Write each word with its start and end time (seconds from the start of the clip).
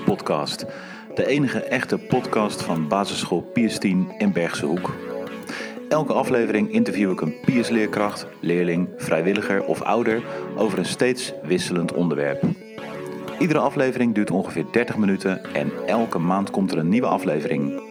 Podcast. 0.00 0.66
De 1.14 1.26
enige 1.26 1.60
echte 1.60 1.98
podcast 1.98 2.62
van 2.62 2.88
basisschool 2.88 3.40
Piers 3.40 3.78
10 3.78 4.12
in 4.18 4.32
Bergse 4.32 4.66
Hoek. 4.66 4.94
Elke 5.88 6.12
aflevering 6.12 6.72
interview 6.72 7.10
ik 7.10 7.20
een 7.20 7.34
Piers 7.44 7.68
leerkracht, 7.68 8.26
leerling, 8.40 8.88
vrijwilliger 8.96 9.64
of 9.64 9.82
ouder 9.82 10.22
over 10.56 10.78
een 10.78 10.84
steeds 10.84 11.32
wisselend 11.42 11.92
onderwerp. 11.92 12.42
Iedere 13.38 13.58
aflevering 13.58 14.14
duurt 14.14 14.30
ongeveer 14.30 14.64
30 14.72 14.96
minuten 14.96 15.54
en 15.54 15.72
elke 15.86 16.18
maand 16.18 16.50
komt 16.50 16.72
er 16.72 16.78
een 16.78 16.88
nieuwe 16.88 17.06
aflevering. 17.06 17.82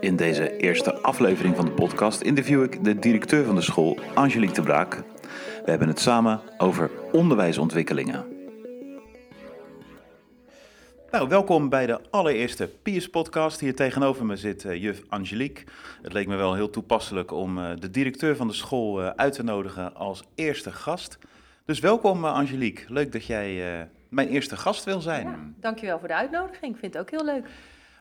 In 0.00 0.16
deze 0.16 0.56
eerste 0.56 0.94
aflevering 0.94 1.56
van 1.56 1.64
de 1.64 1.70
podcast 1.70 2.20
interview 2.20 2.62
ik 2.62 2.84
de 2.84 2.98
directeur 2.98 3.44
van 3.44 3.54
de 3.54 3.60
school, 3.60 3.98
Angelique 4.14 4.54
de 4.54 4.62
Braak. 4.62 5.02
We 5.64 5.70
hebben 5.70 5.88
het 5.88 6.00
samen 6.00 6.40
over 6.58 6.90
onderwijsontwikkelingen. 7.12 8.35
Nou, 11.10 11.28
welkom 11.28 11.68
bij 11.68 11.86
de 11.86 12.00
allereerste 12.10 12.68
Piers 12.82 13.10
podcast. 13.10 13.60
Hier 13.60 13.74
tegenover 13.74 14.24
me 14.24 14.36
zit 14.36 14.64
uh, 14.64 14.82
juf 14.82 15.02
Angelique. 15.08 15.64
Het 16.02 16.12
leek 16.12 16.26
me 16.26 16.36
wel 16.36 16.54
heel 16.54 16.70
toepasselijk 16.70 17.32
om 17.32 17.58
uh, 17.58 17.70
de 17.78 17.90
directeur 17.90 18.36
van 18.36 18.46
de 18.46 18.52
school 18.52 19.02
uh, 19.02 19.10
uit 19.16 19.32
te 19.32 19.42
nodigen 19.42 19.94
als 19.94 20.22
eerste 20.34 20.72
gast. 20.72 21.18
Dus 21.64 21.80
welkom 21.80 22.24
Angelique. 22.24 22.84
Leuk 22.88 23.12
dat 23.12 23.26
jij 23.26 23.88
mijn 24.08 24.28
eerste 24.28 24.56
gast 24.56 24.84
wil 24.84 25.00
zijn. 25.00 25.26
Ja, 25.26 25.38
dankjewel 25.60 25.98
voor 25.98 26.08
de 26.08 26.14
uitnodiging. 26.14 26.74
Ik 26.74 26.80
vind 26.80 26.94
het 26.94 27.02
ook 27.02 27.10
heel 27.10 27.24
leuk. 27.24 27.48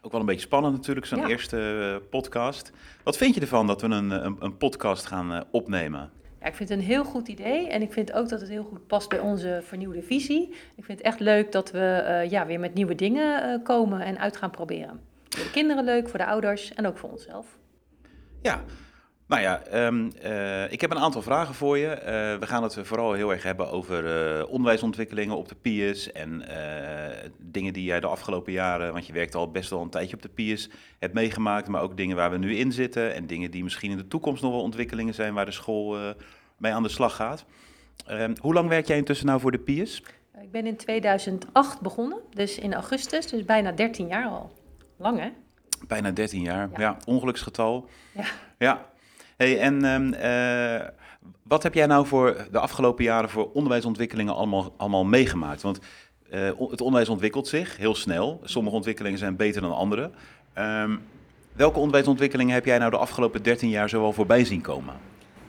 Ook 0.01 0.11
wel 0.11 0.19
een 0.19 0.27
beetje 0.27 0.45
spannend 0.45 0.75
natuurlijk, 0.75 1.05
zo'n 1.05 1.19
ja. 1.19 1.27
eerste 1.27 2.01
podcast. 2.09 2.71
Wat 3.03 3.17
vind 3.17 3.35
je 3.35 3.41
ervan 3.41 3.67
dat 3.67 3.81
we 3.81 3.87
een, 3.87 4.25
een, 4.25 4.35
een 4.39 4.57
podcast 4.57 5.05
gaan 5.05 5.43
opnemen? 5.51 6.11
Ik 6.45 6.55
vind 6.55 6.69
het 6.69 6.77
een 6.79 6.85
heel 6.85 7.03
goed 7.03 7.27
idee 7.27 7.67
en 7.67 7.81
ik 7.81 7.93
vind 7.93 8.13
ook 8.13 8.29
dat 8.29 8.41
het 8.41 8.49
heel 8.49 8.63
goed 8.63 8.87
past 8.87 9.09
bij 9.09 9.19
onze 9.19 9.59
vernieuwde 9.63 10.01
visie. 10.01 10.49
Ik 10.75 10.85
vind 10.85 10.97
het 10.97 11.07
echt 11.07 11.19
leuk 11.19 11.51
dat 11.51 11.71
we 11.71 12.03
uh, 12.07 12.31
ja, 12.31 12.45
weer 12.45 12.59
met 12.59 12.73
nieuwe 12.73 12.95
dingen 12.95 13.49
uh, 13.49 13.63
komen 13.63 14.01
en 14.01 14.19
uit 14.19 14.37
gaan 14.37 14.51
proberen. 14.51 14.99
Voor 15.29 15.43
de 15.43 15.51
kinderen 15.51 15.83
leuk, 15.83 16.09
voor 16.09 16.19
de 16.19 16.25
ouders 16.25 16.73
en 16.73 16.87
ook 16.87 16.97
voor 16.97 17.09
onszelf. 17.09 17.57
Ja, 18.41 18.63
nou 19.27 19.41
ja, 19.41 19.61
um, 19.87 20.11
uh, 20.23 20.71
ik 20.71 20.81
heb 20.81 20.91
een 20.91 20.99
aantal 20.99 21.21
vragen 21.21 21.53
voor 21.53 21.77
je. 21.77 21.87
we 22.39 22.47
gaan 22.47 22.63
het 22.63 22.77
vooral 22.81 23.13
heel 23.13 23.31
erg 23.31 23.43
hebben 23.43 23.71
over 23.71 24.47
onderwijsontwikkelingen 24.47 25.37
op 25.37 25.47
de 25.47 25.55
PIES 25.55 26.11
en 26.11 26.43
dingen 27.39 27.73
die 27.73 27.83
jij 27.83 27.99
de 27.99 28.07
afgelopen 28.07 28.53
jaren, 28.53 28.93
want 28.93 29.07
je 29.07 29.13
werkt 29.13 29.35
al 29.35 29.51
best 29.51 29.69
wel 29.69 29.81
een 29.81 29.89
tijdje 29.89 30.15
op 30.15 30.21
de 30.21 30.29
PIES, 30.29 30.69
hebt 30.99 31.13
meegemaakt, 31.13 31.67
maar 31.67 31.81
ook 31.81 31.97
dingen 31.97 32.15
waar 32.15 32.31
we 32.31 32.37
nu 32.37 32.55
in 32.55 32.71
zitten 32.71 33.13
en 33.13 33.27
dingen 33.27 33.51
die 33.51 33.63
misschien 33.63 33.91
in 33.91 33.97
de 33.97 34.07
toekomst 34.07 34.41
nog 34.41 34.51
wel 34.51 34.61
ontwikkelingen 34.61 35.13
zijn 35.13 35.33
waar 35.33 35.45
de 35.45 35.51
school 35.51 35.97
mee 36.57 36.73
aan 36.73 36.83
de 36.83 36.89
slag 36.89 37.15
gaat. 37.15 37.45
Uh, 38.09 38.25
hoe 38.39 38.53
lang 38.53 38.69
werk 38.69 38.87
jij 38.87 38.97
intussen 38.97 39.25
nou 39.25 39.39
voor 39.39 39.51
de 39.51 39.59
PIES? 39.59 40.03
Ik 40.41 40.51
ben 40.51 40.65
in 40.65 40.75
2008 40.75 41.81
begonnen, 41.81 42.19
dus 42.29 42.57
in 42.57 42.73
augustus, 42.73 43.27
dus 43.27 43.45
bijna 43.45 43.71
13 43.71 44.07
jaar 44.07 44.25
al. 44.25 44.51
Lang 44.97 45.19
hè? 45.19 45.29
Bijna 45.87 46.11
13 46.11 46.41
jaar, 46.41 46.69
ja, 46.71 46.79
ja 46.79 46.97
ongeluksgetal. 47.05 47.89
Ja. 48.11 48.25
ja. 48.57 48.85
Hey, 49.37 49.59
en 49.59 49.85
um, 49.85 50.13
uh, 50.13 50.87
wat 51.43 51.63
heb 51.63 51.73
jij 51.73 51.85
nou 51.85 52.05
voor 52.05 52.47
de 52.51 52.59
afgelopen 52.59 53.03
jaren 53.03 53.29
voor 53.29 53.51
onderwijsontwikkelingen 53.51 54.35
allemaal, 54.35 54.73
allemaal 54.77 55.05
meegemaakt? 55.05 55.61
Want 55.61 55.79
uh, 56.33 56.41
het 56.69 56.81
onderwijs 56.81 57.09
ontwikkelt 57.09 57.47
zich 57.47 57.77
heel 57.77 57.95
snel. 57.95 58.39
Sommige 58.43 58.75
ontwikkelingen 58.75 59.17
zijn 59.17 59.35
beter 59.35 59.61
dan 59.61 59.75
andere. 59.75 60.11
Um, 60.57 61.01
welke 61.53 61.79
onderwijsontwikkelingen 61.79 62.53
heb 62.53 62.65
jij 62.65 62.77
nou 62.77 62.91
de 62.91 62.97
afgelopen 62.97 63.43
13 63.43 63.69
jaar 63.69 63.89
zo 63.89 64.01
wel 64.01 64.13
voorbij 64.13 64.45
zien 64.45 64.61
komen? 64.61 64.93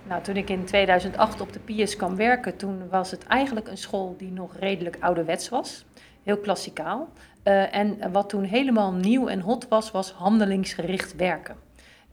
Nou, 0.08 0.22
toen 0.22 0.36
ik 0.36 0.50
in 0.50 0.64
2008 0.64 1.40
op 1.40 1.52
de 1.52 1.58
PIES 1.58 1.96
kwam 1.96 2.16
werken, 2.16 2.56
toen 2.56 2.88
was 2.88 3.10
het 3.10 3.26
eigenlijk 3.26 3.68
een 3.68 3.78
school 3.78 4.14
die 4.18 4.32
nog 4.32 4.56
redelijk 4.58 4.96
ouderwets 5.00 5.48
was. 5.48 5.84
Heel 6.22 6.38
klassikaal. 6.38 7.08
Uh, 7.44 7.74
en 7.74 8.12
wat 8.12 8.28
toen 8.28 8.44
helemaal 8.44 8.92
nieuw 8.92 9.28
en 9.28 9.40
hot 9.40 9.68
was, 9.68 9.90
was 9.90 10.10
handelingsgericht 10.10 11.16
werken. 11.16 11.65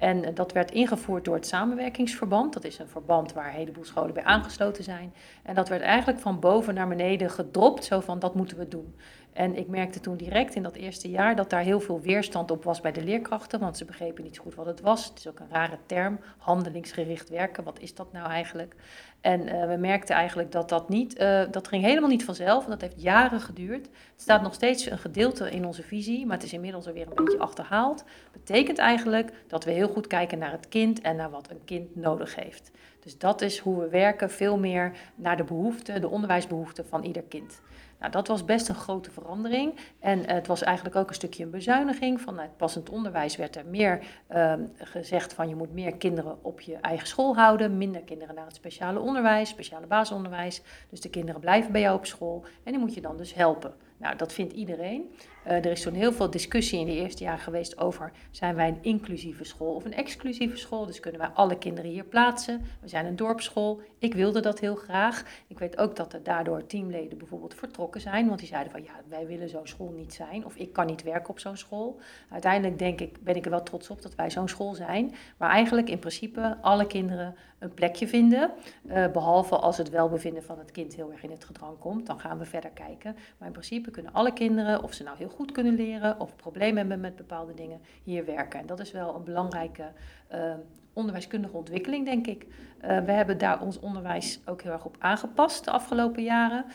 En 0.03 0.33
dat 0.33 0.51
werd 0.51 0.71
ingevoerd 0.71 1.25
door 1.25 1.35
het 1.35 1.47
samenwerkingsverband. 1.47 2.53
Dat 2.53 2.63
is 2.63 2.79
een 2.79 2.87
verband 2.87 3.33
waar 3.33 3.45
een 3.47 3.53
heleboel 3.53 3.85
scholen 3.85 4.13
bij 4.13 4.23
aangesloten 4.23 4.83
zijn. 4.83 5.13
En 5.43 5.55
dat 5.55 5.69
werd 5.69 5.81
eigenlijk 5.81 6.19
van 6.19 6.39
boven 6.39 6.73
naar 6.73 6.87
beneden 6.87 7.29
gedropt, 7.29 7.85
zo 7.85 7.99
van 7.99 8.19
dat 8.19 8.35
moeten 8.35 8.57
we 8.57 8.67
doen. 8.67 8.95
En 9.33 9.55
ik 9.55 9.67
merkte 9.67 9.99
toen 9.99 10.17
direct 10.17 10.55
in 10.55 10.63
dat 10.63 10.75
eerste 10.75 11.09
jaar 11.09 11.35
dat 11.35 11.49
daar 11.49 11.63
heel 11.63 11.79
veel 11.79 12.01
weerstand 12.01 12.51
op 12.51 12.63
was 12.63 12.81
bij 12.81 12.91
de 12.91 13.03
leerkrachten, 13.03 13.59
want 13.59 13.77
ze 13.77 13.85
begrepen 13.85 14.23
niet 14.23 14.35
zo 14.35 14.41
goed 14.41 14.55
wat 14.55 14.65
het 14.65 14.81
was. 14.81 15.05
Het 15.05 15.19
is 15.19 15.27
ook 15.27 15.39
een 15.39 15.49
rare 15.51 15.77
term, 15.85 16.19
handelingsgericht 16.37 17.29
werken. 17.29 17.63
Wat 17.63 17.79
is 17.79 17.95
dat 17.95 18.11
nou 18.11 18.29
eigenlijk? 18.29 18.75
En 19.21 19.41
uh, 19.47 19.65
we 19.65 19.75
merkten 19.75 20.15
eigenlijk 20.15 20.51
dat 20.51 20.69
dat 20.69 20.89
niet, 20.89 21.19
uh, 21.19 21.41
dat 21.51 21.67
ging 21.67 21.83
helemaal 21.83 22.09
niet 22.09 22.25
vanzelf. 22.25 22.63
En 22.63 22.69
dat 22.69 22.81
heeft 22.81 23.01
jaren 23.01 23.41
geduurd. 23.41 23.85
Het 23.85 24.21
staat 24.21 24.41
nog 24.41 24.53
steeds 24.53 24.89
een 24.89 24.97
gedeelte 24.97 25.51
in 25.51 25.65
onze 25.65 25.83
visie, 25.83 26.25
maar 26.25 26.35
het 26.35 26.45
is 26.45 26.53
inmiddels 26.53 26.87
alweer 26.87 27.07
een 27.07 27.23
beetje 27.23 27.39
achterhaald. 27.39 28.03
Betekent 28.31 28.77
eigenlijk 28.77 29.33
dat 29.47 29.63
we 29.63 29.71
heel 29.71 29.87
goed 29.87 30.07
kijken 30.07 30.37
naar 30.37 30.51
het 30.51 30.67
kind 30.67 31.01
en 31.01 31.15
naar 31.15 31.29
wat 31.29 31.49
een 31.49 31.65
kind 31.65 31.95
nodig 31.95 32.35
heeft. 32.35 32.71
Dus 32.99 33.17
dat 33.17 33.41
is 33.41 33.59
hoe 33.59 33.79
we 33.79 33.89
werken, 33.89 34.29
veel 34.29 34.57
meer 34.57 34.91
naar 35.15 35.37
de 35.37 35.43
behoeften, 35.43 36.01
de 36.01 36.09
onderwijsbehoeften 36.09 36.85
van 36.85 37.03
ieder 37.03 37.23
kind. 37.23 37.61
Nou, 38.03 38.15
dat 38.15 38.27
was 38.27 38.45
best 38.45 38.69
een 38.69 38.75
grote 38.75 39.11
verandering. 39.11 39.75
En 39.99 40.29
het 40.29 40.47
was 40.47 40.61
eigenlijk 40.63 40.95
ook 40.95 41.09
een 41.09 41.15
stukje 41.15 41.43
een 41.43 41.49
bezuiniging. 41.49 42.21
Vanuit 42.21 42.57
passend 42.57 42.89
onderwijs 42.89 43.35
werd 43.35 43.55
er 43.55 43.65
meer 43.65 44.03
uh, 44.31 44.53
gezegd 44.77 45.33
van 45.33 45.49
je 45.49 45.55
moet 45.55 45.73
meer 45.73 45.95
kinderen 45.95 46.37
op 46.41 46.61
je 46.61 46.75
eigen 46.75 47.07
school 47.07 47.35
houden. 47.35 47.77
Minder 47.77 48.01
kinderen 48.01 48.35
naar 48.35 48.45
het 48.45 48.55
speciale 48.55 48.99
onderwijs, 48.99 49.49
speciale 49.49 49.87
basisonderwijs. 49.87 50.61
Dus 50.89 51.01
de 51.01 51.09
kinderen 51.09 51.41
blijven 51.41 51.71
bij 51.71 51.81
jou 51.81 51.97
op 51.97 52.05
school 52.05 52.45
en 52.63 52.71
die 52.71 52.81
moet 52.81 52.93
je 52.93 53.01
dan 53.01 53.17
dus 53.17 53.33
helpen. 53.33 53.73
Nou, 54.03 54.15
dat 54.15 54.33
vindt 54.33 54.53
iedereen. 54.53 55.13
Uh, 55.47 55.51
er 55.51 55.65
is 55.65 55.81
toen 55.81 55.93
heel 55.93 56.13
veel 56.13 56.29
discussie 56.29 56.79
in 56.79 56.85
de 56.85 56.95
eerste 56.95 57.23
jaar 57.23 57.37
geweest 57.37 57.77
over 57.77 58.11
zijn 58.31 58.55
wij 58.55 58.67
een 58.67 58.77
inclusieve 58.81 59.43
school 59.43 59.75
of 59.75 59.85
een 59.85 59.93
exclusieve 59.93 60.57
school. 60.57 60.85
Dus 60.85 60.99
kunnen 60.99 61.21
wij 61.21 61.29
alle 61.29 61.57
kinderen 61.57 61.91
hier 61.91 62.03
plaatsen. 62.03 62.61
We 62.81 62.87
zijn 62.87 63.05
een 63.05 63.15
dorpsschool. 63.15 63.81
Ik 63.99 64.13
wilde 64.13 64.39
dat 64.39 64.59
heel 64.59 64.75
graag. 64.75 65.23
Ik 65.47 65.59
weet 65.59 65.77
ook 65.77 65.95
dat 65.95 66.13
er 66.13 66.23
daardoor 66.23 66.65
teamleden 66.65 67.17
bijvoorbeeld 67.17 67.53
vertrokken 67.53 68.01
zijn. 68.01 68.27
Want 68.27 68.39
die 68.39 68.47
zeiden 68.47 68.71
van 68.71 68.83
ja, 68.83 68.93
wij 69.07 69.27
willen 69.27 69.49
zo'n 69.49 69.67
school 69.67 69.91
niet 69.91 70.13
zijn. 70.13 70.45
Of 70.45 70.55
ik 70.55 70.73
kan 70.73 70.85
niet 70.85 71.03
werken 71.03 71.29
op 71.29 71.39
zo'n 71.39 71.57
school. 71.57 71.99
Uiteindelijk 72.29 72.79
denk 72.79 72.99
ik, 72.99 73.23
ben 73.23 73.35
ik 73.35 73.45
er 73.45 73.51
wel 73.51 73.63
trots 73.63 73.89
op 73.89 74.01
dat 74.01 74.15
wij 74.15 74.29
zo'n 74.29 74.49
school 74.49 74.73
zijn. 74.73 75.15
Maar 75.37 75.49
eigenlijk 75.49 75.89
in 75.89 75.99
principe 75.99 76.57
alle 76.61 76.87
kinderen 76.87 77.35
een 77.63 77.73
plekje 77.73 78.07
vinden. 78.07 78.51
Uh, 78.85 79.07
behalve 79.07 79.55
als 79.55 79.77
het 79.77 79.89
welbevinden 79.89 80.43
van 80.43 80.57
het 80.59 80.71
kind 80.71 80.95
heel 80.95 81.11
erg 81.11 81.23
in 81.23 81.31
het 81.31 81.45
gedrang 81.45 81.79
komt. 81.79 82.05
Dan 82.05 82.19
gaan 82.19 82.37
we 82.37 82.45
verder 82.45 82.69
kijken. 82.69 83.15
Maar 83.37 83.47
in 83.47 83.53
principe 83.53 83.91
kunnen 83.91 84.13
alle 84.13 84.33
kinderen, 84.33 84.83
of 84.83 84.93
ze 84.93 85.03
nou 85.03 85.17
heel 85.17 85.29
goed 85.29 85.51
kunnen 85.51 85.75
leren 85.75 86.19
of 86.19 86.35
problemen 86.35 86.77
hebben 86.77 86.99
met 86.99 87.15
bepaalde 87.15 87.53
dingen, 87.53 87.81
hier 88.03 88.25
werken. 88.25 88.59
En 88.59 88.65
dat 88.65 88.79
is 88.79 88.91
wel 88.91 89.15
een 89.15 89.23
belangrijke 89.23 89.91
uh, 90.33 90.53
onderwijskundige 90.93 91.57
ontwikkeling, 91.57 92.05
denk 92.05 92.27
ik. 92.27 92.43
Uh, 92.43 92.99
we 92.99 93.11
hebben 93.11 93.37
daar 93.37 93.61
ons 93.61 93.79
onderwijs 93.79 94.39
ook 94.45 94.61
heel 94.61 94.71
erg 94.71 94.85
op 94.85 94.95
aangepast 94.99 95.65
de 95.65 95.71
afgelopen 95.71 96.23
jaren. 96.23 96.65
Uh, 96.65 96.71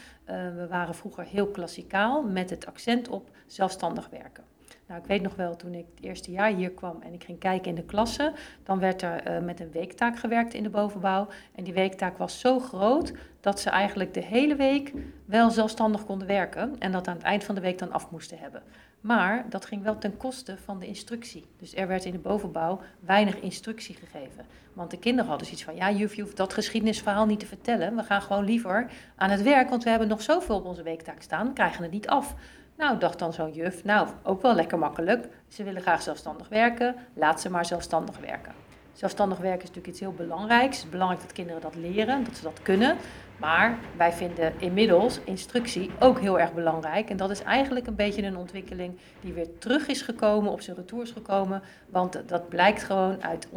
we 0.56 0.66
waren 0.68 0.94
vroeger 0.94 1.24
heel 1.24 1.46
klassikaal 1.46 2.22
met 2.22 2.50
het 2.50 2.66
accent 2.66 3.08
op 3.08 3.30
zelfstandig 3.46 4.08
werken. 4.10 4.44
Nou, 4.88 5.00
ik 5.00 5.06
weet 5.06 5.22
nog 5.22 5.34
wel, 5.34 5.56
toen 5.56 5.74
ik 5.74 5.86
het 5.94 6.04
eerste 6.04 6.30
jaar 6.30 6.54
hier 6.54 6.70
kwam 6.70 7.02
en 7.02 7.12
ik 7.12 7.24
ging 7.24 7.38
kijken 7.38 7.68
in 7.68 7.74
de 7.74 7.82
klassen, 7.82 8.32
dan 8.62 8.78
werd 8.78 9.02
er 9.02 9.28
uh, 9.28 9.44
met 9.44 9.60
een 9.60 9.70
weektaak 9.72 10.18
gewerkt 10.18 10.54
in 10.54 10.62
de 10.62 10.68
bovenbouw. 10.68 11.28
En 11.54 11.64
die 11.64 11.72
weektaak 11.72 12.18
was 12.18 12.40
zo 12.40 12.58
groot 12.58 13.12
dat 13.40 13.60
ze 13.60 13.70
eigenlijk 13.70 14.14
de 14.14 14.22
hele 14.22 14.56
week 14.56 14.92
wel 15.24 15.50
zelfstandig 15.50 16.04
konden 16.04 16.26
werken 16.26 16.76
en 16.78 16.92
dat 16.92 17.08
aan 17.08 17.14
het 17.14 17.24
eind 17.24 17.44
van 17.44 17.54
de 17.54 17.60
week 17.60 17.78
dan 17.78 17.92
af 17.92 18.10
moesten 18.10 18.38
hebben. 18.38 18.62
Maar 19.00 19.44
dat 19.48 19.64
ging 19.64 19.82
wel 19.82 19.98
ten 19.98 20.16
koste 20.16 20.56
van 20.64 20.78
de 20.78 20.86
instructie. 20.86 21.44
Dus 21.58 21.74
er 21.74 21.86
werd 21.88 22.04
in 22.04 22.12
de 22.12 22.18
bovenbouw 22.18 22.80
weinig 23.00 23.40
instructie 23.40 23.94
gegeven. 23.94 24.44
Want 24.72 24.90
de 24.90 24.98
kinderen 24.98 25.28
hadden 25.28 25.46
zoiets 25.46 25.64
van, 25.64 25.76
ja 25.76 25.90
juf, 25.90 26.14
je 26.14 26.22
hoeft 26.22 26.36
dat 26.36 26.52
geschiedenisverhaal 26.52 27.26
niet 27.26 27.40
te 27.40 27.46
vertellen. 27.46 27.96
We 27.96 28.02
gaan 28.02 28.22
gewoon 28.22 28.44
liever 28.44 28.90
aan 29.16 29.30
het 29.30 29.42
werk, 29.42 29.68
want 29.68 29.84
we 29.84 29.90
hebben 29.90 30.08
nog 30.08 30.22
zoveel 30.22 30.56
op 30.56 30.64
onze 30.64 30.82
weektaak 30.82 31.22
staan, 31.22 31.46
we 31.46 31.52
krijgen 31.52 31.82
het 31.82 31.92
niet 31.92 32.08
af. 32.08 32.34
Nou, 32.78 32.98
dacht 32.98 33.18
dan 33.18 33.32
zo'n 33.32 33.52
juf, 33.52 33.84
nou, 33.84 34.08
ook 34.22 34.42
wel 34.42 34.54
lekker 34.54 34.78
makkelijk. 34.78 35.28
Ze 35.48 35.64
willen 35.64 35.82
graag 35.82 36.02
zelfstandig 36.02 36.48
werken, 36.48 36.94
laat 37.14 37.40
ze 37.40 37.50
maar 37.50 37.64
zelfstandig 37.64 38.18
werken. 38.18 38.52
Zelfstandig 38.92 39.38
werken 39.38 39.62
is 39.62 39.68
natuurlijk 39.68 39.86
iets 39.86 40.00
heel 40.00 40.12
belangrijks. 40.12 40.76
Het 40.76 40.84
is 40.84 40.90
belangrijk 40.90 41.22
dat 41.22 41.32
kinderen 41.32 41.60
dat 41.60 41.74
leren, 41.74 42.24
dat 42.24 42.36
ze 42.36 42.42
dat 42.42 42.62
kunnen. 42.62 42.96
Maar 43.36 43.78
wij 43.96 44.12
vinden 44.12 44.52
inmiddels 44.58 45.20
instructie 45.24 45.90
ook 45.98 46.20
heel 46.20 46.38
erg 46.40 46.54
belangrijk. 46.54 47.10
En 47.10 47.16
dat 47.16 47.30
is 47.30 47.42
eigenlijk 47.42 47.86
een 47.86 47.94
beetje 47.94 48.22
een 48.22 48.36
ontwikkeling 48.36 48.98
die 49.20 49.32
weer 49.32 49.58
terug 49.58 49.86
is 49.88 50.02
gekomen, 50.02 50.52
op 50.52 50.60
zijn 50.60 50.76
retours 50.76 51.10
gekomen. 51.10 51.62
Want 51.88 52.22
dat 52.26 52.48
blijkt 52.48 52.82
gewoon 52.82 53.22
uit, 53.22 53.48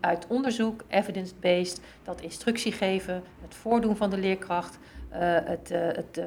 uit 0.00 0.26
onderzoek, 0.28 0.82
evidence-based, 0.88 1.80
dat 2.02 2.20
instructie 2.20 2.72
geven, 2.72 3.22
het 3.40 3.54
voordoen 3.54 3.96
van 3.96 4.10
de 4.10 4.18
leerkracht, 4.18 4.78
het, 5.20 5.70
uh, 5.70 5.78
het 5.86 6.18
uh, 6.18 6.24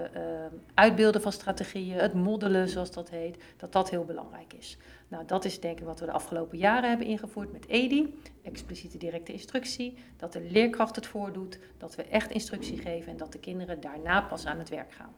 uitbeelden 0.73 1.21
van 1.21 1.31
strategieën, 1.31 1.97
het 1.97 2.13
moddelen 2.13 2.69
zoals 2.69 2.91
dat 2.91 3.09
heet, 3.09 3.43
dat 3.57 3.71
dat 3.71 3.89
heel 3.89 4.05
belangrijk 4.05 4.53
is. 4.53 4.77
Nou, 5.07 5.25
dat 5.25 5.45
is 5.45 5.59
denk 5.59 5.79
ik 5.79 5.85
wat 5.85 5.99
we 5.99 6.05
de 6.05 6.11
afgelopen 6.11 6.57
jaren 6.57 6.89
hebben 6.89 7.07
ingevoerd 7.07 7.51
met 7.51 7.67
EDI, 7.67 8.19
expliciete 8.41 8.97
directe 8.97 9.31
instructie, 9.31 9.97
dat 10.17 10.33
de 10.33 10.41
leerkracht 10.41 10.95
het 10.95 11.07
voordoet, 11.07 11.59
dat 11.77 11.95
we 11.95 12.03
echt 12.03 12.31
instructie 12.31 12.77
geven 12.77 13.11
en 13.11 13.17
dat 13.17 13.31
de 13.31 13.39
kinderen 13.39 13.81
daarna 13.81 14.21
pas 14.21 14.45
aan 14.45 14.59
het 14.59 14.69
werk 14.69 14.91
gaan. 14.91 15.13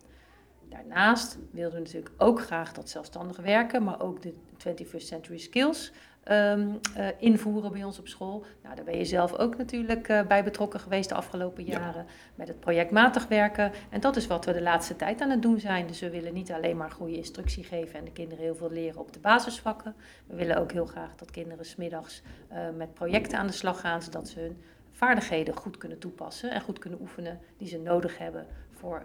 Daarnaast 0.70 1.38
wilden 1.52 1.74
we 1.74 1.86
natuurlijk 1.86 2.14
ook 2.18 2.42
graag 2.42 2.74
dat 2.74 2.90
zelfstandig 2.90 3.38
werken, 3.38 3.84
maar 3.84 4.02
ook 4.02 4.22
de 4.22 4.34
21st 4.68 4.98
century 4.98 5.38
skills 5.38 5.92
um, 6.32 6.80
uh, 6.98 7.08
invoeren 7.18 7.72
bij 7.72 7.84
ons 7.84 8.00
op 8.00 8.08
school. 8.08 8.46
Nou, 8.64 8.76
daar 8.76 8.86
ben 8.86 8.98
je 8.98 9.06
zelf 9.06 9.34
ook 9.34 9.58
natuurlijk 9.58 10.10
uh, 10.10 10.22
bij 10.22 10.44
betrokken 10.44 10.80
geweest 10.80 11.10
de 11.10 11.16
afgelopen 11.16 11.64
jaren 11.64 12.06
ja. 12.08 12.12
met 12.36 12.48
het 12.48 12.60
projectmatig 12.60 13.28
werken. 13.28 13.72
En 13.90 14.00
dat 14.00 14.16
is 14.16 14.28
wat 14.28 14.46
we 14.46 14.54
de 14.54 14.62
laatste 14.62 14.96
tijd 14.96 15.22
aan 15.22 15.30
het 15.30 15.42
doen 15.42 15.60
zijn. 15.60 15.88
Dus 15.88 16.00
we 16.00 16.10
willen 16.10 16.34
niet 16.34 16.52
alleen 16.52 16.78
maar 16.78 16.92
goede 16.92 17.16
instructie 17.16 17.64
geven 17.64 18.00
en 18.00 18.06
de 18.06 18.12
kinderen 18.12 18.44
heel 18.44 18.56
veel 18.56 18.72
leren 18.72 19.00
op 19.00 19.14
de 19.14 19.20
basisvakken. 19.20 19.96
We 20.28 20.36
willen 20.36 20.58
ook 20.58 20.72
heel 20.72 20.86
graag 20.86 21.16
dat 21.16 21.32
kinderen 21.32 21.66
smiddags 21.66 22.22
uh, 22.52 22.58
met 22.78 22.94
projecten 22.94 23.38
aan 23.38 23.48
de 23.48 23.54
slag 23.54 23.80
gaan, 23.80 24.02
zodat 24.02 24.28
ze 24.28 24.40
hun 24.40 24.62
vaardigheden 24.92 25.56
goed 25.56 25.78
kunnen 25.78 26.00
toepassen 26.00 26.52
en 26.52 26.62
goed 26.62 26.80
kunnen 26.80 27.02
oefenen 27.02 27.40
die 27.58 27.68
ze 27.68 27.80
nodig 27.80 28.18
hebben 28.18 28.46
voor 28.72 29.04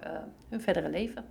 hun 0.49 0.61
verdere 0.61 0.89
leven. 0.89 1.25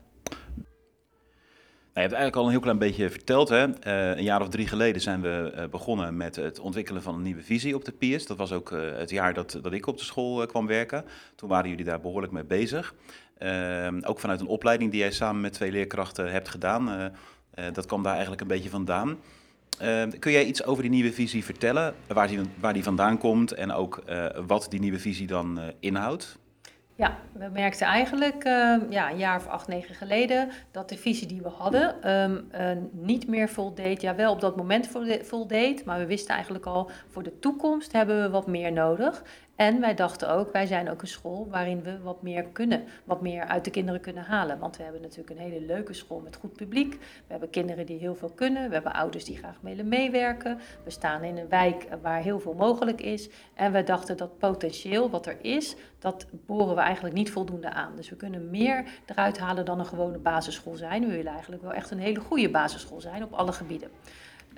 Nou, 1.93 2.07
je 2.07 2.09
hebt 2.09 2.21
eigenlijk 2.21 2.35
al 2.35 2.43
een 2.45 2.51
heel 2.51 2.71
klein 2.71 2.91
beetje 2.91 3.09
verteld. 3.09 3.49
Hè? 3.49 3.67
Uh, 3.67 4.17
een 4.17 4.23
jaar 4.23 4.41
of 4.41 4.49
drie 4.49 4.67
geleden 4.67 5.01
zijn 5.01 5.21
we 5.21 5.53
uh, 5.55 5.63
begonnen 5.65 6.17
met 6.17 6.35
het 6.35 6.59
ontwikkelen 6.59 7.01
van 7.01 7.15
een 7.15 7.21
nieuwe 7.21 7.41
visie 7.41 7.75
op 7.75 7.85
de 7.85 7.91
PIS. 7.91 8.25
Dat 8.25 8.37
was 8.37 8.51
ook 8.51 8.71
uh, 8.71 8.97
het 8.97 9.09
jaar 9.09 9.33
dat, 9.33 9.59
dat 9.61 9.73
ik 9.73 9.87
op 9.87 9.97
de 9.97 10.03
school 10.03 10.45
kwam 10.45 10.67
werken. 10.67 11.05
Toen 11.35 11.49
waren 11.49 11.69
jullie 11.69 11.85
daar 11.85 12.01
behoorlijk 12.01 12.33
mee 12.33 12.43
bezig. 12.43 12.95
Ehm, 13.37 14.01
ook 14.03 14.19
vanuit 14.19 14.39
een 14.39 14.47
opleiding 14.47 14.91
die 14.91 14.99
jij 14.99 15.11
samen 15.11 15.41
met 15.41 15.53
twee 15.53 15.71
leerkrachten 15.71 16.31
hebt 16.31 16.49
gedaan. 16.49 17.11
dat 17.73 17.85
kwam 17.85 18.03
daar 18.03 18.11
eigenlijk 18.11 18.41
een 18.41 18.47
beetje 18.47 18.69
vandaan. 18.69 19.17
Ehm, 19.79 20.09
kun 20.19 20.31
jij 20.31 20.45
iets 20.45 20.63
over 20.63 20.81
die 20.81 20.91
nieuwe 20.91 21.13
visie 21.13 21.43
vertellen? 21.43 21.93
Waar 22.07 22.27
die, 22.27 22.39
waar 22.59 22.73
die 22.73 22.83
vandaan 22.83 23.17
komt 23.17 23.51
en 23.51 23.71
ook 23.71 24.03
wat 24.45 24.67
die 24.69 24.79
nieuwe 24.79 24.99
visie 24.99 25.27
dan 25.27 25.59
inhoudt? 25.79 26.39
Ja, 27.01 27.17
we 27.31 27.49
merkten 27.53 27.87
eigenlijk 27.87 28.45
uh, 28.45 28.75
ja, 28.89 29.11
een 29.11 29.17
jaar 29.17 29.37
of 29.37 29.47
acht, 29.47 29.67
negen 29.67 29.95
geleden 29.95 30.49
dat 30.71 30.89
de 30.89 30.97
visie 30.97 31.27
die 31.27 31.41
we 31.41 31.49
hadden 31.49 32.11
um, 32.11 32.47
uh, 32.53 32.71
niet 32.91 33.27
meer 33.27 33.49
voldeed. 33.49 34.01
Ja, 34.01 34.15
wel 34.15 34.31
op 34.31 34.41
dat 34.41 34.55
moment 34.55 34.89
voldeed, 35.21 35.85
maar 35.85 35.99
we 35.99 36.05
wisten 36.05 36.33
eigenlijk 36.33 36.65
al 36.65 36.91
voor 37.07 37.23
de 37.23 37.39
toekomst 37.39 37.91
hebben 37.91 38.21
we 38.21 38.29
wat 38.29 38.47
meer 38.47 38.71
nodig. 38.71 39.23
En 39.55 39.79
wij 39.79 39.95
dachten 39.95 40.29
ook, 40.29 40.51
wij 40.51 40.65
zijn 40.65 40.89
ook 40.89 41.01
een 41.01 41.07
school 41.07 41.47
waarin 41.49 41.83
we 41.83 41.99
wat 41.99 42.21
meer 42.21 42.43
kunnen, 42.43 42.83
wat 43.03 43.21
meer 43.21 43.43
uit 43.43 43.65
de 43.65 43.71
kinderen 43.71 44.01
kunnen 44.01 44.23
halen. 44.23 44.59
Want 44.59 44.77
we 44.77 44.83
hebben 44.83 45.01
natuurlijk 45.01 45.29
een 45.29 45.51
hele 45.51 45.65
leuke 45.65 45.93
school 45.93 46.19
met 46.19 46.35
goed 46.35 46.53
publiek. 46.53 46.91
We 46.91 47.27
hebben 47.27 47.49
kinderen 47.49 47.85
die 47.85 47.97
heel 47.97 48.15
veel 48.15 48.31
kunnen. 48.35 48.67
We 48.67 48.73
hebben 48.73 48.93
ouders 48.93 49.25
die 49.25 49.37
graag 49.37 49.57
willen 49.61 49.87
meewerken. 49.87 50.59
We 50.83 50.89
staan 50.89 51.23
in 51.23 51.37
een 51.37 51.49
wijk 51.49 51.87
waar 52.01 52.21
heel 52.21 52.39
veel 52.39 52.53
mogelijk 52.53 53.01
is. 53.01 53.29
En 53.53 53.71
we 53.71 53.83
dachten 53.83 54.17
dat 54.17 54.37
potentieel 54.37 55.09
wat 55.09 55.25
er 55.25 55.37
is, 55.41 55.75
dat 55.99 56.25
boren 56.45 56.75
we 56.75 56.81
eigenlijk 56.81 57.15
niet 57.15 57.31
voldoende 57.31 57.69
aan. 57.69 57.95
Dus 57.95 58.09
we 58.09 58.15
kunnen 58.15 58.49
meer 58.49 58.83
eruit 59.05 59.39
halen 59.39 59.65
dan 59.65 59.79
een 59.79 59.85
gewone 59.85 60.17
basisschool 60.17 60.75
zijn. 60.75 61.07
We 61.07 61.15
willen 61.15 61.33
eigenlijk 61.33 61.61
wel 61.61 61.73
echt 61.73 61.91
een 61.91 61.99
hele 61.99 62.19
goede 62.19 62.49
basisschool 62.49 63.01
zijn 63.01 63.23
op 63.23 63.33
alle 63.33 63.51
gebieden. 63.51 63.89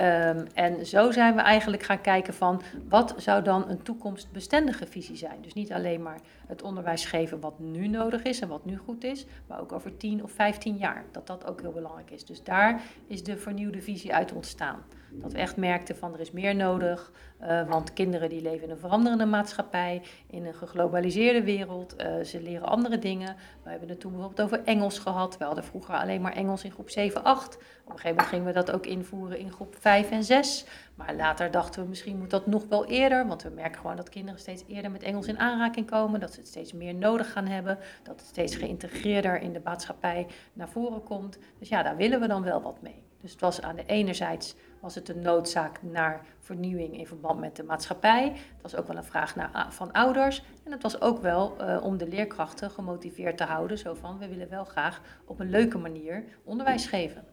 Um, 0.02 0.48
en 0.54 0.86
zo 0.86 1.12
zijn 1.12 1.36
we 1.36 1.42
eigenlijk 1.42 1.84
gaan 1.84 2.02
kijken 2.02 2.34
van 2.34 2.62
wat 2.90 3.14
zou 3.18 3.44
dan 3.44 3.70
een 3.70 3.82
toekomstbestendige 3.82 4.88
visie 4.88 5.16
zijn. 5.16 5.42
Dus 5.42 5.54
niet 5.54 5.72
alleen 5.72 6.02
maar 6.02 6.20
het 6.48 6.62
onderwijs 6.62 7.06
geven 7.06 7.40
wat 7.40 7.60
nu 7.60 7.88
nodig 7.88 8.24
is 8.24 8.40
en 8.40 8.48
wat 8.48 8.66
nu 8.66 8.78
goed 8.78 9.04
is, 9.04 9.26
maar 9.48 9.60
ook 9.60 9.72
over 9.72 9.98
10 9.98 10.24
of 10.24 10.32
15 10.32 10.78
jaar. 10.78 11.04
Dat 11.12 11.28
dat 11.28 11.46
ook 11.46 11.62
heel 11.62 11.72
belangrijk 11.72 12.12
is. 12.12 12.26
Dus 12.26 12.44
daar 12.44 12.82
is 13.08 13.24
de 13.24 13.38
vernieuwde 13.38 13.82
visie 13.82 14.14
uit 14.14 14.32
ontstaan. 14.32 14.84
Dat 15.22 15.32
we 15.32 15.38
echt 15.38 15.58
merkten 15.58 15.96
van 15.96 16.14
er 16.14 16.20
is 16.20 16.32
meer 16.32 16.56
nodig, 16.56 17.12
uh, 17.42 17.70
want 17.70 17.94
kinderen 17.94 18.30
die 18.30 18.42
leven 18.42 18.64
in 18.64 18.70
een 18.70 18.78
veranderende 18.78 19.26
maatschappij, 19.26 20.02
in 20.28 20.46
een 20.46 20.54
geglobaliseerde 20.54 21.44
wereld. 21.44 21.96
Uh, 22.02 22.24
ze 22.24 22.42
leren 22.42 22.68
andere 22.68 23.00
dingen. 23.00 23.36
We 23.64 23.70
hebben 23.70 23.90
het 23.90 24.00
toen 24.00 24.12
bijvoorbeeld 24.12 24.42
over 24.42 24.64
Engels 24.66 25.00
gehad. 25.00 25.38
We 25.38 25.44
hadden 25.44 25.64
vroeger 25.64 25.96
alleen 25.96 26.22
maar 26.22 26.34
Engels 26.34 26.64
in 26.64 26.72
groep 26.72 26.90
7, 26.90 27.24
8. 27.24 27.56
Op 27.56 27.62
een 27.62 28.00
gegeven 28.00 28.10
moment 28.10 28.28
gingen 28.28 28.46
we 28.46 28.54
dat 28.54 28.72
ook 28.72 28.86
invoeren 28.86 29.40
in 29.40 29.52
groep 29.52 29.76
5 29.80 30.12
en 30.12 30.24
6. 30.24 30.66
Maar 30.96 31.16
later 31.16 31.52
dachten 31.52 31.82
we 31.82 31.90
misschien 31.90 32.18
moet 32.18 32.30
dat 32.30 32.46
nog 32.46 32.68
wel 32.70 32.86
eerder, 32.86 33.28
want 33.28 33.44
we 33.44 33.50
merken 33.50 33.80
gewoon 33.80 33.96
dat 33.96 34.10
kinderen 34.10 34.40
steeds 34.40 34.64
eerder 34.68 34.92
met 34.92 35.04
Engels 35.04 35.28
in 35.28 35.40
aanraking 35.40 35.90
komen, 35.90 36.20
dat 36.20 36.34
ze 36.34 36.40
het 36.40 36.50
steeds 36.50 36.74
meer 36.74 36.96
nodig 36.96 37.32
gaan 37.32 37.48
hebben, 37.48 37.78
dat 38.04 38.20
het 38.20 38.30
steeds 38.30 38.56
geïntegreerder 38.56 39.42
in 39.42 39.54
de 39.54 39.62
maatschappij 39.64 40.28
naar 40.54 40.70
voren 40.70 41.04
komt. 41.04 41.38
Dus 41.60 41.70
ja, 41.70 41.84
daar 41.84 41.96
willen 41.96 42.20
we 42.20 42.28
dan 42.28 42.44
wel 42.44 42.62
wat 42.62 42.82
mee. 42.82 43.04
Dus 43.22 43.32
het 43.32 43.42
was 43.42 43.62
aan 43.62 43.76
de 43.76 43.86
enerzijds 43.86 44.56
was 44.84 44.96
het 44.96 45.10
een 45.10 45.22
noodzaak 45.22 45.80
naar 45.82 46.26
vernieuwing 46.40 46.98
in 46.98 47.08
verband 47.08 47.40
met 47.40 47.56
de 47.56 47.64
maatschappij. 47.64 48.24
Het 48.24 48.62
was 48.62 48.76
ook 48.76 48.88
wel 48.88 48.98
een 48.98 49.04
vraag 49.04 49.36
naar, 49.36 49.68
van 49.70 49.92
ouders. 49.92 50.44
En 50.64 50.72
het 50.72 50.82
was 50.82 51.02
ook 51.02 51.22
wel 51.22 51.56
uh, 51.62 51.84
om 51.84 51.98
de 51.98 52.08
leerkrachten 52.08 52.72
gemotiveerd 52.72 53.38
te 53.38 53.44
houden. 53.44 53.78
Zo 53.78 53.94
van, 53.94 54.18
we 54.20 54.28
willen 54.28 54.50
wel 54.50 54.64
graag 54.64 55.02
op 55.26 55.40
een 55.40 55.50
leuke 55.50 55.78
manier 55.78 56.24
onderwijs 56.44 56.86
geven. 56.86 57.24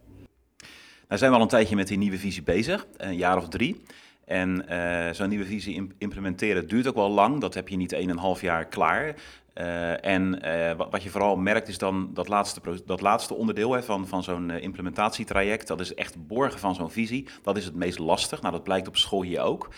Nou 1.08 1.18
zijn 1.20 1.30
we 1.30 1.36
al 1.36 1.42
een 1.42 1.48
tijdje 1.48 1.76
met 1.76 1.88
die 1.88 1.98
nieuwe 1.98 2.18
visie 2.18 2.42
bezig, 2.42 2.86
een 2.96 3.16
jaar 3.16 3.36
of 3.36 3.48
drie. 3.48 3.82
En 4.24 4.64
uh, 4.68 5.10
zo'n 5.10 5.28
nieuwe 5.28 5.44
visie 5.44 5.94
implementeren 5.98 6.68
duurt 6.68 6.86
ook 6.86 6.94
wel 6.94 7.10
lang. 7.10 7.40
Dat 7.40 7.54
heb 7.54 7.68
je 7.68 7.76
niet 7.76 7.94
1,5 8.36 8.40
jaar 8.40 8.66
klaar. 8.66 9.14
Uh, 9.54 10.04
en 10.04 10.40
uh, 10.44 10.72
wat 10.90 11.02
je 11.02 11.10
vooral 11.10 11.36
merkt 11.36 11.68
is 11.68 11.78
dan 11.78 12.10
dat 12.14 12.28
laatste, 12.28 12.60
dat 12.86 13.00
laatste 13.00 13.34
onderdeel 13.34 13.72
hè, 13.72 13.82
van, 13.82 14.06
van 14.06 14.22
zo'n 14.22 14.48
uh, 14.48 14.62
implementatietraject. 14.62 15.66
Dat 15.66 15.80
is 15.80 15.94
echt 15.94 16.26
borgen 16.26 16.60
van 16.60 16.74
zo'n 16.74 16.90
visie. 16.90 17.28
Dat 17.42 17.56
is 17.56 17.64
het 17.64 17.74
meest 17.74 17.98
lastig. 17.98 18.40
Nou, 18.40 18.54
dat 18.54 18.64
blijkt 18.64 18.88
op 18.88 18.96
school 18.96 19.22
hier 19.22 19.40
ook. 19.40 19.68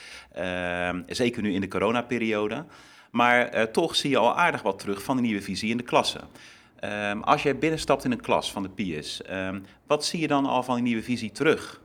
zeker 1.07 1.43
nu 1.43 1.53
in 1.53 1.61
de 1.61 1.69
coronaperiode. 1.69 2.65
Maar 3.11 3.71
toch 3.71 3.97
zie 3.97 4.11
je 4.11 4.19
al 4.19 4.37
aardig 4.37 4.63
wat 4.63 4.79
terug 4.79 5.03
van 5.03 5.17
de 5.17 5.23
nieuwe 5.23 5.43
visie 5.43 5.71
in 5.71 5.77
de 5.77 5.83
klassen. 5.83 6.21
Ehm, 6.83 7.21
als 7.21 7.43
jij 7.43 7.59
binnenstapt 7.59 8.05
in 8.05 8.13
een 8.13 8.21
klas 8.21 8.53
van 8.53 8.63
de 8.63 8.69
PIS, 8.69 9.23
ehm, 9.23 9.61
wat 9.87 10.05
zie 10.05 10.21
je 10.21 10.27
dan 10.27 10.47
al 10.47 10.63
van 10.63 10.75
die 10.75 10.85
nieuwe 10.85 11.03
visie 11.03 11.31
terug? 11.31 11.81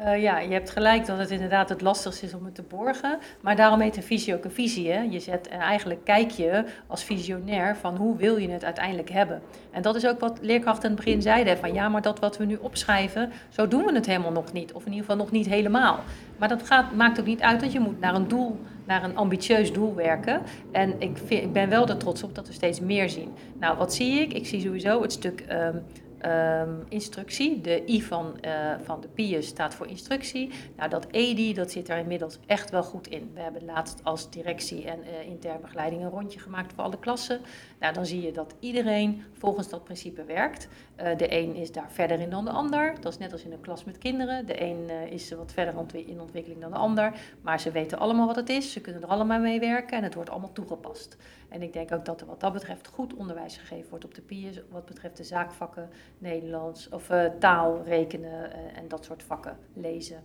Uh, 0.00 0.22
ja, 0.22 0.38
je 0.38 0.52
hebt 0.52 0.70
gelijk 0.70 1.06
dat 1.06 1.18
het 1.18 1.30
inderdaad 1.30 1.68
het 1.68 1.80
lastigste 1.80 2.26
is 2.26 2.34
om 2.34 2.44
het 2.44 2.54
te 2.54 2.62
borgen. 2.62 3.18
Maar 3.40 3.56
daarom 3.56 3.80
heet 3.80 3.96
een 3.96 4.02
visie 4.02 4.34
ook 4.34 4.44
een 4.44 4.50
visie. 4.50 5.10
Je 5.10 5.20
zet, 5.20 5.48
en 5.48 5.60
eigenlijk 5.60 6.04
kijk 6.04 6.30
je 6.30 6.64
als 6.86 7.04
visionair 7.04 7.76
van 7.76 7.96
hoe 7.96 8.16
wil 8.16 8.36
je 8.36 8.48
het 8.48 8.64
uiteindelijk 8.64 9.10
hebben. 9.10 9.42
En 9.70 9.82
dat 9.82 9.96
is 9.96 10.06
ook 10.06 10.20
wat 10.20 10.38
leerkrachten 10.42 10.90
in 10.90 10.96
het 10.96 11.04
begin 11.04 11.22
zeiden. 11.22 11.58
Van 11.58 11.74
ja, 11.74 11.88
maar 11.88 12.02
dat 12.02 12.18
wat 12.18 12.36
we 12.36 12.44
nu 12.44 12.56
opschrijven, 12.60 13.32
zo 13.48 13.68
doen 13.68 13.84
we 13.84 13.92
het 13.92 14.06
helemaal 14.06 14.32
nog 14.32 14.52
niet. 14.52 14.72
Of 14.72 14.80
in 14.80 14.92
ieder 14.92 15.04
geval 15.04 15.24
nog 15.24 15.30
niet 15.30 15.46
helemaal. 15.46 16.00
Maar 16.36 16.48
dat 16.48 16.62
gaat, 16.62 16.94
maakt 16.94 17.20
ook 17.20 17.26
niet 17.26 17.40
uit 17.40 17.60
dat 17.60 17.72
je 17.72 17.80
moet 17.80 18.00
naar 18.00 18.14
een 18.14 18.28
doel, 18.28 18.60
naar 18.84 19.04
een 19.04 19.16
ambitieus 19.16 19.72
doel 19.72 19.94
werken. 19.94 20.40
En 20.72 20.94
ik, 20.98 21.18
vind, 21.24 21.42
ik 21.42 21.52
ben 21.52 21.68
wel 21.68 21.88
er 21.88 21.96
trots 21.96 22.22
op 22.22 22.34
dat 22.34 22.46
we 22.46 22.52
steeds 22.52 22.80
meer 22.80 23.10
zien. 23.10 23.32
Nou, 23.60 23.76
wat 23.76 23.94
zie 23.94 24.20
ik? 24.20 24.32
Ik 24.32 24.46
zie 24.46 24.60
sowieso 24.60 25.02
het 25.02 25.12
stuk... 25.12 25.44
Um, 25.52 25.82
um, 26.26 26.84
instructie. 26.88 27.60
De 27.60 27.82
I 27.88 28.02
van, 28.02 28.38
uh, 28.44 28.74
van 28.82 29.00
de 29.00 29.08
PIUS 29.08 29.46
staat 29.46 29.74
voor 29.74 29.86
instructie. 29.86 30.50
Nou, 30.76 30.90
dat 30.90 31.06
EDI, 31.10 31.54
dat 31.54 31.70
zit 31.70 31.88
er 31.88 31.98
inmiddels 31.98 32.38
echt 32.46 32.70
wel 32.70 32.82
goed 32.82 33.06
in. 33.06 33.30
We 33.34 33.40
hebben 33.40 33.64
laatst 33.64 34.00
als 34.02 34.30
directie 34.30 34.84
en 34.84 34.98
uh, 34.98 35.28
interne 35.28 35.58
begeleiding 35.60 36.02
een 36.02 36.10
rondje 36.10 36.38
gemaakt 36.38 36.72
voor 36.72 36.84
alle 36.84 36.98
klassen. 36.98 37.40
Nou, 37.80 37.94
dan 37.94 38.06
zie 38.06 38.22
je 38.22 38.32
dat 38.32 38.54
iedereen 38.60 39.22
volgens 39.32 39.68
dat 39.68 39.84
principe 39.84 40.24
werkt. 40.24 40.68
Uh, 41.00 41.16
de 41.16 41.32
een 41.32 41.54
is 41.54 41.72
daar 41.72 41.90
verder 41.90 42.20
in 42.20 42.30
dan 42.30 42.44
de 42.44 42.50
ander. 42.50 42.94
Dat 43.00 43.12
is 43.12 43.18
net 43.18 43.32
als 43.32 43.44
in 43.44 43.52
een 43.52 43.60
klas 43.60 43.84
met 43.84 43.98
kinderen. 43.98 44.46
De 44.46 44.62
een 44.62 44.90
is 45.10 45.30
wat 45.30 45.52
verder 45.52 45.74
in 45.92 46.20
ontwikkeling 46.20 46.60
dan 46.60 46.70
de 46.70 46.76
ander. 46.76 47.12
Maar 47.40 47.60
ze 47.60 47.70
weten 47.70 47.98
allemaal 47.98 48.26
wat 48.26 48.36
het 48.36 48.48
is. 48.48 48.72
Ze 48.72 48.80
kunnen 48.80 49.02
er 49.02 49.08
allemaal 49.08 49.40
mee 49.40 49.60
werken 49.60 49.96
en 49.96 50.02
het 50.04 50.14
wordt 50.14 50.30
allemaal 50.30 50.52
toegepast. 50.52 51.16
En 51.48 51.62
ik 51.62 51.72
denk 51.72 51.92
ook 51.92 52.04
dat 52.04 52.20
er 52.20 52.26
wat 52.26 52.40
dat 52.40 52.52
betreft 52.52 52.86
goed 52.86 53.14
onderwijs 53.14 53.56
gegeven 53.56 53.90
wordt 53.90 54.04
op 54.04 54.14
de 54.14 54.22
PIUS. 54.22 54.60
Wat 54.70 54.86
betreft 54.86 55.16
de 55.16 55.24
zaakvakken, 55.24 55.90
Nederlands 56.18 56.88
of 56.88 57.10
uh, 57.10 57.24
taal, 57.38 57.82
rekenen 57.84 58.50
uh, 58.50 58.78
en 58.78 58.88
dat 58.88 59.04
soort 59.04 59.22
vakken 59.22 59.56
lezen. 59.72 60.22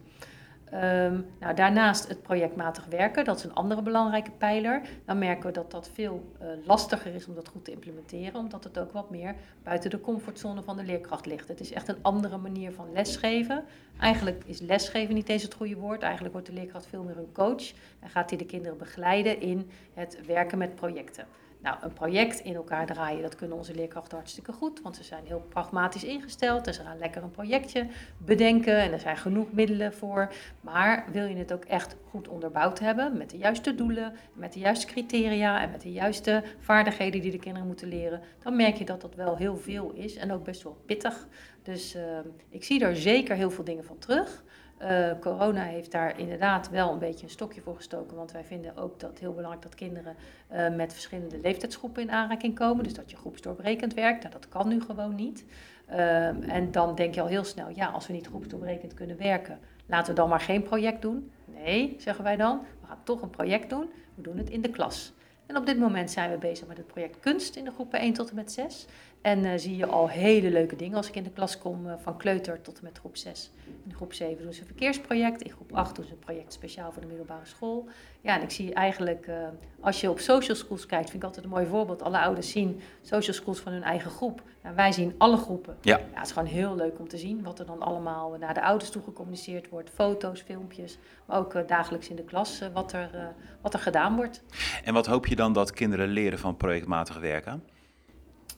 Um, 0.74 1.26
nou, 1.40 1.56
daarnaast 1.56 2.08
het 2.08 2.22
projectmatig 2.22 2.86
werken, 2.86 3.26
dat 3.26 3.38
is 3.38 3.44
een 3.44 3.54
andere 3.54 3.82
belangrijke 3.82 4.32
pijler. 4.32 4.82
Dan 5.06 5.18
merken 5.18 5.46
we 5.46 5.52
dat 5.52 5.72
dat 5.72 5.90
veel 5.94 6.32
uh, 6.42 6.48
lastiger 6.66 7.16
is 7.16 7.28
om 7.28 7.36
dat 7.36 7.48
goed 7.48 7.66
te 7.66 7.72
implementeren, 7.72 8.40
omdat 8.40 8.64
het 8.64 8.80
ook 8.80 8.92
wat 8.92 9.10
meer 9.10 9.36
buiten 9.64 9.90
de 9.90 10.02
comfortzone 10.02 10.62
van 10.62 10.78
de 10.78 10.84
leerkracht 10.84 11.26
ligt. 11.26 11.48
Het 11.48 11.60
is 11.60 11.72
echt 11.72 11.88
een 11.88 12.02
andere 12.02 12.38
manier 12.38 12.72
van 12.72 12.92
lesgeven. 12.94 13.64
Eigenlijk 14.00 14.44
is 14.46 14.60
lesgeven 14.60 15.14
niet 15.14 15.30
eens 15.30 15.44
het 15.44 15.54
goede 15.54 15.76
woord. 15.76 16.02
Eigenlijk 16.02 16.34
wordt 16.34 16.48
de 16.48 16.54
leerkracht 16.54 16.86
veel 16.86 17.04
meer 17.04 17.18
een 17.18 17.32
coach 17.34 17.72
en 18.00 18.10
gaat 18.10 18.30
hij 18.30 18.40
de 18.40 18.46
kinderen 18.46 18.78
begeleiden 18.78 19.42
in 19.42 19.70
het 19.94 20.26
werken 20.26 20.58
met 20.58 20.76
projecten. 20.76 21.26
Nou, 21.62 21.78
een 21.82 21.94
project 21.94 22.40
in 22.40 22.56
elkaar 22.56 22.86
draaien, 22.86 23.22
dat 23.22 23.36
kunnen 23.36 23.58
onze 23.58 23.76
leerkrachten 23.76 24.18
hartstikke 24.18 24.52
goed, 24.52 24.82
want 24.82 24.96
ze 24.96 25.04
zijn 25.04 25.26
heel 25.26 25.46
pragmatisch 25.50 26.04
ingesteld. 26.04 26.66
Dus 26.66 26.76
ze 26.76 26.84
gaan 26.84 26.98
lekker 26.98 27.24
een 27.24 27.32
projectje 27.32 27.88
bedenken 28.18 28.78
en 28.78 28.92
er 28.92 29.00
zijn 29.00 29.18
genoeg 29.18 29.52
middelen 29.52 29.94
voor. 29.94 30.34
Maar 30.62 31.06
wil 31.12 31.26
je 31.26 31.36
het 31.36 31.54
ook 31.54 31.66
echt 31.66 31.96
goed 32.10 32.28
onderbouwd 32.28 32.80
hebben, 32.80 33.18
met 33.18 33.30
de 33.30 33.38
juiste 33.38 33.76
doelen, 33.76 34.14
met 34.34 34.54
de 34.54 34.60
juiste 34.60 34.88
criteria 34.88 35.62
en 35.62 35.72
met 35.72 35.82
de 35.82 35.92
juiste 35.92 36.44
vaardigheden 36.60 37.22
die 37.22 37.32
de 37.32 37.40
kinderen 37.40 37.68
moeten 37.68 37.88
leren, 37.88 38.22
dan 38.44 38.56
merk 38.56 38.76
je 38.76 38.86
dat 38.86 39.02
dat 39.02 39.16
wel 39.16 39.38
heel 39.38 39.58
veel 39.58 39.92
is 39.92 40.16
en 40.16 40.32
ook 40.32 40.44
best 40.44 40.64
wel 40.64 40.78
pittig. 40.86 41.28
Dus 41.64 41.96
uh, 41.96 42.02
ik 42.50 42.64
zie 42.64 42.84
er 42.84 42.96
zeker 42.96 43.36
heel 43.36 43.52
veel 43.52 43.64
dingen 43.64 43.84
van 43.84 43.98
terug. 43.98 44.44
Uh, 44.84 45.12
corona 45.20 45.64
heeft 45.64 45.92
daar 45.92 46.20
inderdaad 46.20 46.70
wel 46.70 46.92
een 46.92 47.00
beetje 47.00 47.24
een 47.24 47.32
stokje 47.32 47.62
voor 47.62 47.76
gestoken. 47.76 48.18
Want 48.18 48.32
wij 48.32 48.44
vinden 48.44 48.78
ook 48.78 49.00
dat 49.00 49.20
heel 49.20 49.34
belangrijk 49.34 49.64
dat 49.64 49.76
kinderen 49.76 50.16
uh, 50.52 50.76
met 50.76 50.94
verschillende 50.94 51.40
leeftijdsgroepen 51.40 52.02
in 52.02 52.12
aanraking 52.12 52.56
komen. 52.56 52.84
Dus 52.84 52.94
dat 52.94 53.12
je 53.12 53.18
groepsdoorbrekend 53.18 53.94
werkt. 53.94 54.20
Nou, 54.20 54.34
dat 54.34 54.50
kan 54.50 54.68
nu 54.68 54.82
gewoon 54.82 55.16
niet. 55.16 55.46
Uh, 55.90 56.54
en 56.54 56.72
dan 56.72 56.96
denk 56.96 57.16
je 57.16 57.22
al 57.22 57.28
heel 57.28 57.44
snel, 57.44 57.70
ja, 57.76 57.88
als 57.88 58.08
we 58.08 58.14
niet 58.14 58.28
groepsdoorbrekend 58.28 58.94
kunnen 58.94 59.18
werken, 59.18 59.60
laten 59.86 60.14
we 60.14 60.20
dan 60.20 60.30
maar 60.30 60.40
geen 60.40 60.64
project 60.64 61.02
doen. 61.02 61.32
Nee, 61.46 61.96
zeggen 62.00 62.24
wij 62.24 62.36
dan, 62.36 62.62
we 62.82 62.88
gaan 62.88 63.04
toch 63.04 63.22
een 63.22 63.30
project 63.30 63.70
doen. 63.70 63.90
We 64.16 64.22
doen 64.22 64.38
het 64.38 64.50
in 64.50 64.62
de 64.62 64.70
klas. 64.70 65.14
En 65.46 65.58
op 65.58 65.66
dit 65.66 65.80
moment 65.80 66.12
zijn 66.12 66.32
we 66.32 66.38
bezig 66.38 66.68
met 66.68 66.78
het 66.78 66.88
project 66.88 67.20
Kunst 67.20 67.56
in 67.56 67.64
de 67.64 67.72
groepen 67.72 68.00
1 68.00 68.14
tot 68.14 68.30
en 68.30 68.36
met 68.36 68.52
6. 68.52 68.86
En 69.22 69.46
uh, 69.46 69.52
zie 69.56 69.76
je 69.76 69.86
al 69.86 70.10
hele 70.10 70.52
leuke 70.52 70.76
dingen 70.76 70.98
als 70.98 71.08
ik 71.08 71.16
in 71.16 71.24
de 71.24 71.32
klas 71.32 71.58
kom, 71.58 71.88
uh, 71.88 71.94
van 71.98 72.18
kleuter 72.18 72.62
tot 72.62 72.78
en 72.78 72.84
met 72.84 72.98
groep 72.98 73.18
6. 73.18 73.52
In 73.88 73.94
groep 73.94 74.14
7 74.14 74.44
doen 74.44 74.54
ze 74.54 74.60
een 74.60 74.66
verkeersproject, 74.66 75.42
in 75.42 75.52
groep 75.52 75.76
8 75.76 75.96
doen 75.96 76.06
ze 76.06 76.12
een 76.12 76.20
project 76.20 76.54
speciaal 76.54 76.92
voor 76.92 77.02
de 77.02 77.08
middelbare 77.08 77.46
school. 77.46 77.88
Ja, 78.22 78.36
en 78.36 78.42
ik 78.42 78.52
zie 78.52 78.74
eigenlijk, 78.74 79.28
uh, 79.28 79.36
als 79.80 80.02
je 80.02 80.10
op 80.10 80.20
social 80.20 80.56
schools 80.56 80.86
kijkt, 80.86 81.10
vind 81.10 81.22
ik 81.22 81.28
altijd 81.28 81.46
een 81.46 81.52
mooi 81.52 81.66
voorbeeld. 81.66 82.02
Alle 82.02 82.20
ouders 82.20 82.52
zien 82.52 82.82
social 83.02 83.36
schools 83.36 83.60
van 83.60 83.72
hun 83.72 83.84
eigen 83.84 84.12
groep. 84.12 84.42
Nou, 84.64 84.76
wij 84.76 84.92
zien 84.92 85.16
alle 85.18 85.38
groepen. 85.38 85.78
Ja. 85.82 85.98
ja. 85.98 86.04
Het 86.14 86.26
is 86.26 86.32
gewoon 86.32 86.48
heel 86.48 86.76
leuk 86.76 87.00
om 87.00 87.08
te 87.08 87.18
zien 87.18 87.44
wat 87.44 87.60
er 87.60 87.66
dan 87.66 87.82
allemaal 87.82 88.38
naar 88.40 88.54
de 88.54 88.62
ouders 88.62 88.90
toe 88.90 89.04
gecommuniceerd 89.04 89.70
wordt. 89.70 89.90
Foto's, 89.90 90.42
filmpjes, 90.42 90.98
maar 91.26 91.38
ook 91.38 91.68
dagelijks 91.68 92.10
in 92.10 92.16
de 92.16 92.24
klas 92.24 92.62
wat, 92.74 92.94
er, 92.94 93.34
wat 93.62 93.74
er 93.74 93.80
gedaan 93.80 94.16
wordt. 94.16 94.44
En 94.84 94.94
wat 94.94 95.06
hoop 95.06 95.28
je 95.28 95.36
dan 95.36 95.54
dat 95.54 95.72
kinderen 95.72 96.08
leren 96.08 96.40
van 96.40 96.58
projectmatig 96.58 97.20
werken? 97.20 97.64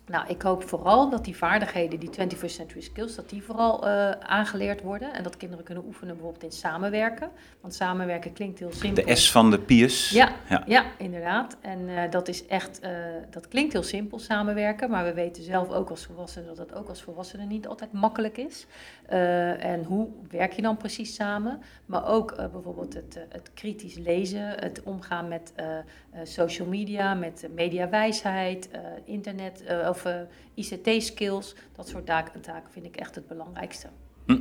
Nou, 0.05 0.27
ik 0.27 0.41
hoop 0.41 0.63
vooral 0.63 1.09
dat 1.09 1.25
die 1.25 1.35
vaardigheden, 1.35 1.99
die 1.99 2.09
21st 2.09 2.45
century 2.45 2.81
skills, 2.81 3.15
dat 3.15 3.29
die 3.29 3.43
vooral 3.43 3.87
uh, 3.87 4.09
aangeleerd 4.11 4.81
worden. 4.81 5.13
En 5.13 5.23
dat 5.23 5.37
kinderen 5.37 5.65
kunnen 5.65 5.85
oefenen 5.85 6.13
bijvoorbeeld 6.13 6.43
in 6.43 6.51
samenwerken. 6.51 7.29
Want 7.61 7.73
samenwerken 7.73 8.33
klinkt 8.33 8.59
heel 8.59 8.71
simpel. 8.71 9.05
De 9.05 9.15
S 9.15 9.31
van 9.31 9.51
de 9.51 9.59
PIES. 9.59 10.09
Ja, 10.09 10.31
ja. 10.49 10.63
ja 10.65 10.85
inderdaad. 10.97 11.57
En 11.61 11.79
uh, 11.79 12.01
dat 12.09 12.27
is 12.27 12.45
echt, 12.45 12.79
uh, 12.83 12.89
dat 13.29 13.47
klinkt 13.47 13.73
heel 13.73 13.83
simpel, 13.83 14.19
samenwerken. 14.19 14.89
Maar 14.89 15.03
we 15.03 15.13
weten 15.13 15.43
zelf 15.43 15.69
ook 15.69 15.89
als 15.89 16.05
volwassenen 16.05 16.55
dat 16.55 16.57
dat 16.57 16.73
ook 16.77 16.89
als 16.89 17.01
volwassenen 17.01 17.47
niet 17.47 17.67
altijd 17.67 17.91
makkelijk 17.91 18.37
is. 18.37 18.65
en 19.07 19.83
hoe 19.83 20.07
werk 20.29 20.53
je 20.53 20.61
dan 20.61 20.77
precies 20.77 21.15
samen? 21.15 21.61
Maar 21.85 22.07
ook 22.07 22.35
bijvoorbeeld 22.35 22.93
het, 22.93 23.19
het 23.29 23.51
kritisch 23.53 23.95
lezen, 23.95 24.59
het 24.59 24.81
omgaan 24.83 25.27
met 25.27 25.53
social 26.23 26.67
media, 26.67 27.13
met 27.13 27.47
mediawijsheid, 27.55 28.69
internet 29.05 29.63
of 29.93 30.05
uh, 30.05 30.15
ICT-skills, 30.53 31.55
dat 31.75 31.87
soort 31.87 32.05
taken, 32.05 32.41
taken 32.41 32.71
vind 32.71 32.85
ik 32.85 32.95
echt 32.95 33.15
het 33.15 33.27
belangrijkste. 33.27 33.87
Hm. 34.25 34.39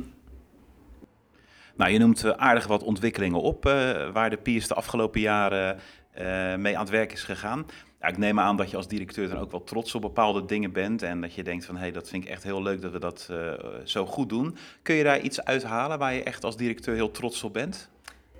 Nou, 1.75 1.91
je 1.91 1.99
noemt 1.99 2.37
aardig 2.37 2.67
wat 2.67 2.83
ontwikkelingen 2.83 3.41
op 3.41 3.65
uh, 3.65 3.73
waar 4.11 4.29
de 4.29 4.37
PIES 4.37 4.67
de 4.67 4.73
afgelopen 4.73 5.21
jaren 5.21 5.79
uh, 6.19 6.55
mee 6.55 6.75
aan 6.75 6.83
het 6.83 6.91
werk 6.91 7.11
is 7.11 7.23
gegaan. 7.23 7.65
Ja, 8.01 8.07
ik 8.07 8.17
neem 8.17 8.39
aan 8.39 8.57
dat 8.57 8.69
je 8.69 8.77
als 8.77 8.87
directeur 8.87 9.29
dan 9.29 9.37
ook 9.37 9.51
wel 9.51 9.63
trots 9.63 9.95
op 9.95 10.01
bepaalde 10.01 10.45
dingen 10.45 10.71
bent 10.71 11.01
en 11.01 11.21
dat 11.21 11.33
je 11.33 11.43
denkt 11.43 11.65
van 11.65 11.75
hé, 11.75 11.81
hey, 11.81 11.91
dat 11.91 12.09
vind 12.09 12.23
ik 12.23 12.29
echt 12.29 12.43
heel 12.43 12.61
leuk 12.61 12.81
dat 12.81 12.91
we 12.91 12.99
dat 12.99 13.29
zo 13.83 14.05
goed 14.05 14.29
doen. 14.29 14.57
Kun 14.81 14.95
je 14.95 15.03
daar 15.03 15.19
iets 15.19 15.43
uithalen 15.43 15.99
waar 15.99 16.13
je 16.13 16.23
echt 16.23 16.43
als 16.43 16.57
directeur 16.57 16.95
heel 16.95 17.11
trots 17.11 17.43
op 17.43 17.53
bent? 17.53 17.89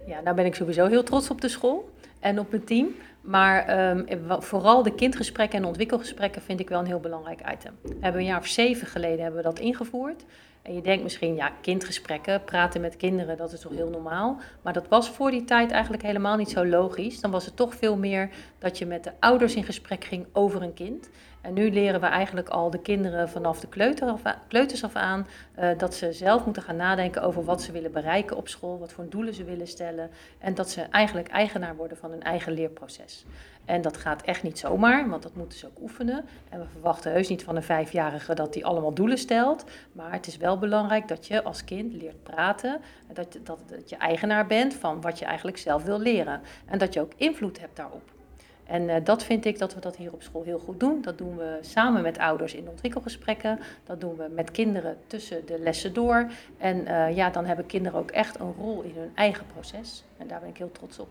Ja, 0.06 0.22
nou 0.22 0.36
ben 0.36 0.46
ik 0.46 0.56
sowieso 0.56 0.86
heel 0.86 1.04
trots 1.04 1.30
op 1.30 1.42
de 1.42 1.50
school 1.50 1.94
en 2.20 2.40
op 2.40 2.50
mijn 2.50 2.64
team. 2.64 2.88
Maar 3.24 3.90
um, 3.90 4.06
vooral 4.42 4.84
de 4.84 4.96
kindgesprekken 4.96 5.60
en 5.60 5.66
ontwikkelgesprekken 5.66 6.42
vind 6.42 6.60
ik 6.60 6.70
wel 6.70 6.80
een 6.80 6.86
heel 6.86 7.00
belangrijk 7.00 7.42
item. 7.54 7.78
We 7.82 7.96
hebben 8.00 8.22
een 8.22 8.28
jaar 8.28 8.40
of 8.40 8.48
zeven 8.48 8.88
geleden 8.88 9.22
hebben 9.22 9.44
we 9.44 9.50
dat 9.50 9.60
ingevoerd. 9.60 10.26
En 10.62 10.74
je 10.74 10.82
denkt 10.82 11.04
misschien, 11.04 11.36
ja, 11.36 11.52
kindgesprekken, 11.62 12.44
praten 12.44 12.82
met 12.82 12.98
kinderen, 12.98 13.38
dat 13.38 13.54
is 13.54 13.60
toch 13.60 13.76
heel 13.76 13.90
normaal. 13.90 14.40
Maar 14.62 14.74
dat 14.74 14.88
was 14.88 15.10
voor 15.10 15.32
die 15.32 15.44
tijd 15.44 15.72
eigenlijk 15.72 16.04
helemaal 16.04 16.38
niet 16.38 16.50
zo 16.50 16.66
logisch. 16.66 17.22
Dan 17.22 17.32
was 17.32 17.46
het 17.46 17.56
toch 17.56 17.76
veel 17.76 17.98
meer 17.98 18.30
dat 18.60 18.78
je 18.78 18.86
met 18.86 19.04
de 19.04 19.12
ouders 19.20 19.56
in 19.56 19.64
gesprek 19.64 20.04
ging 20.04 20.26
over 20.32 20.62
een 20.62 20.74
kind. 20.74 21.10
En 21.44 21.54
nu 21.54 21.72
leren 21.72 22.00
we 22.00 22.06
eigenlijk 22.06 22.50
al 22.50 22.70
de 22.70 22.80
kinderen 22.80 23.30
vanaf 23.30 23.60
de 23.60 23.68
kleuter 23.68 24.16
kleuters 24.48 24.84
af 24.84 24.96
aan 24.96 25.28
uh, 25.60 25.78
dat 25.78 25.96
ze 25.96 26.14
zelf 26.14 26.46
moeten 26.46 26.64
gaan 26.64 26.76
nadenken 26.76 27.22
over 27.22 27.44
wat 27.44 27.62
ze 27.62 27.72
willen 27.72 27.92
bereiken 27.92 28.38
op 28.38 28.48
school, 28.48 28.80
wat 28.80 28.92
voor 28.94 29.10
doelen 29.10 29.34
ze 29.34 29.44
willen 29.44 29.68
stellen. 29.68 30.10
En 30.40 30.54
dat 30.54 30.70
ze 30.70 30.82
eigenlijk 30.82 31.28
eigenaar 31.28 31.76
worden 31.76 31.98
van 31.98 32.12
hun 32.12 32.24
eigen 32.24 32.54
leerproces. 32.54 33.26
En 33.66 33.82
dat 33.82 33.98
gaat 33.98 34.22
echt 34.22 34.44
niet 34.44 34.60
zomaar, 34.60 35.10
want 35.10 35.24
dat 35.24 35.36
moeten 35.36 35.58
ze 35.58 35.68
ook 35.68 35.82
oefenen. 35.82 36.26
En 36.50 36.60
we 36.60 36.66
verwachten 36.72 37.12
heus 37.12 37.30
niet 37.30 37.44
van 37.44 37.56
een 37.56 37.64
vijfjarige 37.64 38.36
dat 38.36 38.54
hij 38.54 38.64
allemaal 38.64 38.94
doelen 38.94 39.18
stelt. 39.18 39.64
Maar 39.92 40.12
het 40.12 40.28
is 40.28 40.38
wel 40.38 40.58
belangrijk 40.58 41.08
dat 41.08 41.28
je 41.28 41.44
als 41.44 41.64
kind 41.64 41.94
leert 41.94 42.24
praten. 42.24 42.82
Dat, 43.14 43.38
dat, 43.44 43.60
dat 43.66 43.90
je 43.90 43.98
eigenaar 43.98 44.48
bent 44.48 44.74
van 44.74 45.02
wat 45.02 45.20
je 45.20 45.26
eigenlijk 45.26 45.58
zelf 45.58 45.84
wil 45.84 46.00
leren. 46.00 46.42
En 46.66 46.78
dat 46.78 46.94
je 46.94 47.02
ook 47.02 47.14
invloed 47.16 47.60
hebt 47.60 47.76
daarop. 47.76 48.12
En 48.66 48.82
uh, 48.82 48.96
dat 49.04 49.24
vind 49.24 49.46
ik 49.46 49.60
dat 49.60 49.74
we 49.74 49.80
dat 49.80 49.96
hier 49.96 50.14
op 50.14 50.22
school 50.22 50.44
heel 50.44 50.60
goed 50.60 50.80
doen. 50.80 51.02
Dat 51.02 51.18
doen 51.18 51.38
we 51.38 51.58
samen 51.62 52.02
met 52.02 52.18
ouders 52.18 52.54
in 52.54 52.70
ontwikkelgesprekken. 52.70 53.60
Dat 53.84 54.02
doen 54.02 54.16
we 54.16 54.30
met 54.36 54.52
kinderen 54.52 54.98
tussen 55.08 55.46
de 55.46 55.60
lessen 55.60 55.94
door. 55.94 56.32
En 56.58 56.78
uh, 56.78 57.16
ja, 57.16 57.30
dan 57.30 57.46
hebben 57.46 57.66
kinderen 57.66 58.00
ook 58.00 58.12
echt 58.12 58.40
een 58.40 58.54
rol 58.54 58.82
in 58.82 58.94
hun 58.96 59.12
eigen 59.16 59.46
proces. 59.54 60.04
En 60.18 60.28
daar 60.28 60.40
ben 60.40 60.50
ik 60.50 60.58
heel 60.58 60.72
trots 60.72 61.00
op. 61.00 61.08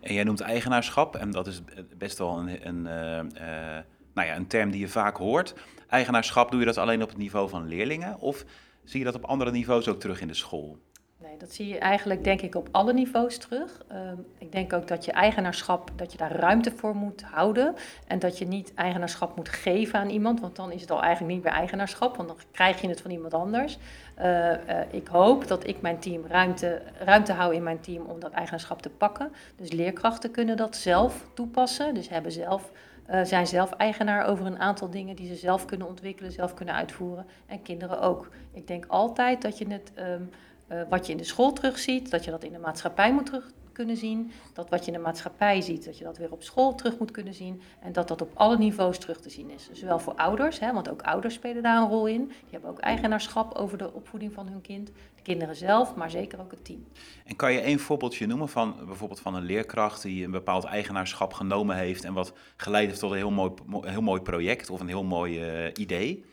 En 0.00 0.14
jij 0.14 0.24
noemt 0.24 0.40
eigenaarschap, 0.40 1.16
en 1.16 1.30
dat 1.30 1.46
is 1.46 1.62
best 1.96 2.18
wel 2.18 2.38
een, 2.38 2.68
een, 2.68 2.78
uh, 2.78 3.82
nou 4.14 4.28
ja, 4.28 4.36
een 4.36 4.46
term 4.46 4.70
die 4.70 4.80
je 4.80 4.88
vaak 4.88 5.16
hoort. 5.16 5.54
Eigenaarschap, 5.88 6.50
doe 6.50 6.60
je 6.60 6.66
dat 6.66 6.78
alleen 6.78 7.02
op 7.02 7.08
het 7.08 7.18
niveau 7.18 7.48
van 7.48 7.68
leerlingen? 7.68 8.20
Of 8.20 8.44
zie 8.84 8.98
je 8.98 9.04
dat 9.04 9.14
op 9.14 9.24
andere 9.24 9.50
niveaus 9.50 9.88
ook 9.88 10.00
terug 10.00 10.20
in 10.20 10.28
de 10.28 10.34
school? 10.34 10.78
Nee, 11.28 11.36
dat 11.38 11.52
zie 11.52 11.68
je 11.68 11.78
eigenlijk 11.78 12.24
denk 12.24 12.40
ik 12.40 12.54
op 12.54 12.68
alle 12.70 12.92
niveaus 12.92 13.38
terug. 13.38 13.82
Uh, 13.92 13.98
ik 14.38 14.52
denk 14.52 14.72
ook 14.72 14.88
dat 14.88 15.04
je 15.04 15.12
eigenaarschap, 15.12 15.90
dat 15.96 16.12
je 16.12 16.18
daar 16.18 16.32
ruimte 16.32 16.70
voor 16.70 16.96
moet 16.96 17.22
houden. 17.22 17.74
En 18.06 18.18
dat 18.18 18.38
je 18.38 18.46
niet 18.46 18.74
eigenaarschap 18.74 19.36
moet 19.36 19.48
geven 19.48 19.98
aan 19.98 20.08
iemand, 20.08 20.40
want 20.40 20.56
dan 20.56 20.72
is 20.72 20.80
het 20.80 20.90
al 20.90 21.02
eigenlijk 21.02 21.34
niet 21.34 21.44
meer 21.44 21.52
eigenaarschap, 21.52 22.16
want 22.16 22.28
dan 22.28 22.38
krijg 22.50 22.80
je 22.80 22.88
het 22.88 23.00
van 23.00 23.10
iemand 23.10 23.34
anders. 23.34 23.78
Uh, 24.18 24.50
uh, 24.50 24.56
ik 24.90 25.06
hoop 25.06 25.48
dat 25.48 25.66
ik 25.66 25.80
mijn 25.80 25.98
team 25.98 26.26
ruimte, 26.26 26.82
ruimte 26.98 27.32
hou 27.32 27.54
in 27.54 27.62
mijn 27.62 27.80
team 27.80 28.06
om 28.06 28.20
dat 28.20 28.32
eigenaarschap 28.32 28.82
te 28.82 28.90
pakken. 28.90 29.32
Dus 29.56 29.72
leerkrachten 29.72 30.30
kunnen 30.30 30.56
dat 30.56 30.76
zelf 30.76 31.26
toepassen, 31.34 31.94
dus 31.94 32.08
hebben 32.08 32.32
zelf 32.32 32.72
uh, 33.10 33.24
zijn 33.24 33.46
zelf 33.46 33.72
eigenaar 33.72 34.26
over 34.26 34.46
een 34.46 34.58
aantal 34.58 34.90
dingen 34.90 35.16
die 35.16 35.28
ze 35.28 35.34
zelf 35.34 35.64
kunnen 35.64 35.86
ontwikkelen, 35.86 36.32
zelf 36.32 36.54
kunnen 36.54 36.74
uitvoeren. 36.74 37.26
En 37.46 37.62
kinderen 37.62 38.00
ook. 38.00 38.28
Ik 38.52 38.66
denk 38.66 38.84
altijd 38.88 39.42
dat 39.42 39.58
je 39.58 39.66
het 39.68 39.92
um, 39.98 40.30
uh, 40.68 40.80
wat 40.88 41.06
je 41.06 41.12
in 41.12 41.18
de 41.18 41.24
school 41.24 41.52
terugziet, 41.52 42.10
dat 42.10 42.24
je 42.24 42.30
dat 42.30 42.44
in 42.44 42.52
de 42.52 42.58
maatschappij 42.58 43.12
moet 43.12 43.26
terug 43.26 43.50
kunnen 43.74 43.96
zien. 43.96 44.30
Dat 44.52 44.70
wat 44.70 44.84
je 44.84 44.90
in 44.90 44.96
de 44.96 45.02
maatschappij 45.02 45.60
ziet, 45.60 45.84
dat 45.84 45.98
je 45.98 46.04
dat 46.04 46.18
weer 46.18 46.32
op 46.32 46.42
school 46.42 46.74
terug 46.74 46.98
moet 46.98 47.10
kunnen 47.10 47.34
zien. 47.34 47.62
En 47.80 47.92
dat 47.92 48.08
dat 48.08 48.22
op 48.22 48.30
alle 48.34 48.58
niveaus 48.58 48.98
terug 48.98 49.20
te 49.20 49.30
zien 49.30 49.50
is. 49.50 49.68
Zowel 49.72 49.98
voor 49.98 50.14
ouders, 50.14 50.60
hè, 50.60 50.72
want 50.72 50.90
ook 50.90 51.02
ouders 51.02 51.34
spelen 51.34 51.62
daar 51.62 51.82
een 51.82 51.88
rol 51.88 52.06
in. 52.06 52.26
Die 52.26 52.50
hebben 52.50 52.70
ook 52.70 52.78
eigenaarschap 52.78 53.54
over 53.54 53.78
de 53.78 53.92
opvoeding 53.92 54.32
van 54.32 54.46
hun 54.46 54.60
kind. 54.60 54.86
De 55.14 55.22
kinderen 55.22 55.56
zelf, 55.56 55.94
maar 55.94 56.10
zeker 56.10 56.40
ook 56.40 56.50
het 56.50 56.64
team. 56.64 56.86
En 57.24 57.36
kan 57.36 57.52
je 57.52 57.60
één 57.60 57.78
voorbeeldje 57.78 58.26
noemen 58.26 58.48
van 58.48 58.76
bijvoorbeeld 58.86 59.20
van 59.20 59.34
een 59.34 59.44
leerkracht 59.44 60.02
die 60.02 60.24
een 60.24 60.30
bepaald 60.30 60.64
eigenaarschap 60.64 61.32
genomen 61.32 61.76
heeft 61.76 62.04
en 62.04 62.12
wat 62.12 62.32
geleid 62.56 62.86
heeft 62.86 63.00
tot 63.00 63.10
een 63.10 63.16
heel 63.16 63.30
mooi, 63.30 63.52
heel 63.80 64.02
mooi 64.02 64.20
project 64.20 64.70
of 64.70 64.80
een 64.80 64.88
heel 64.88 65.04
mooi 65.04 65.64
uh, 65.64 65.70
idee? 65.74 66.24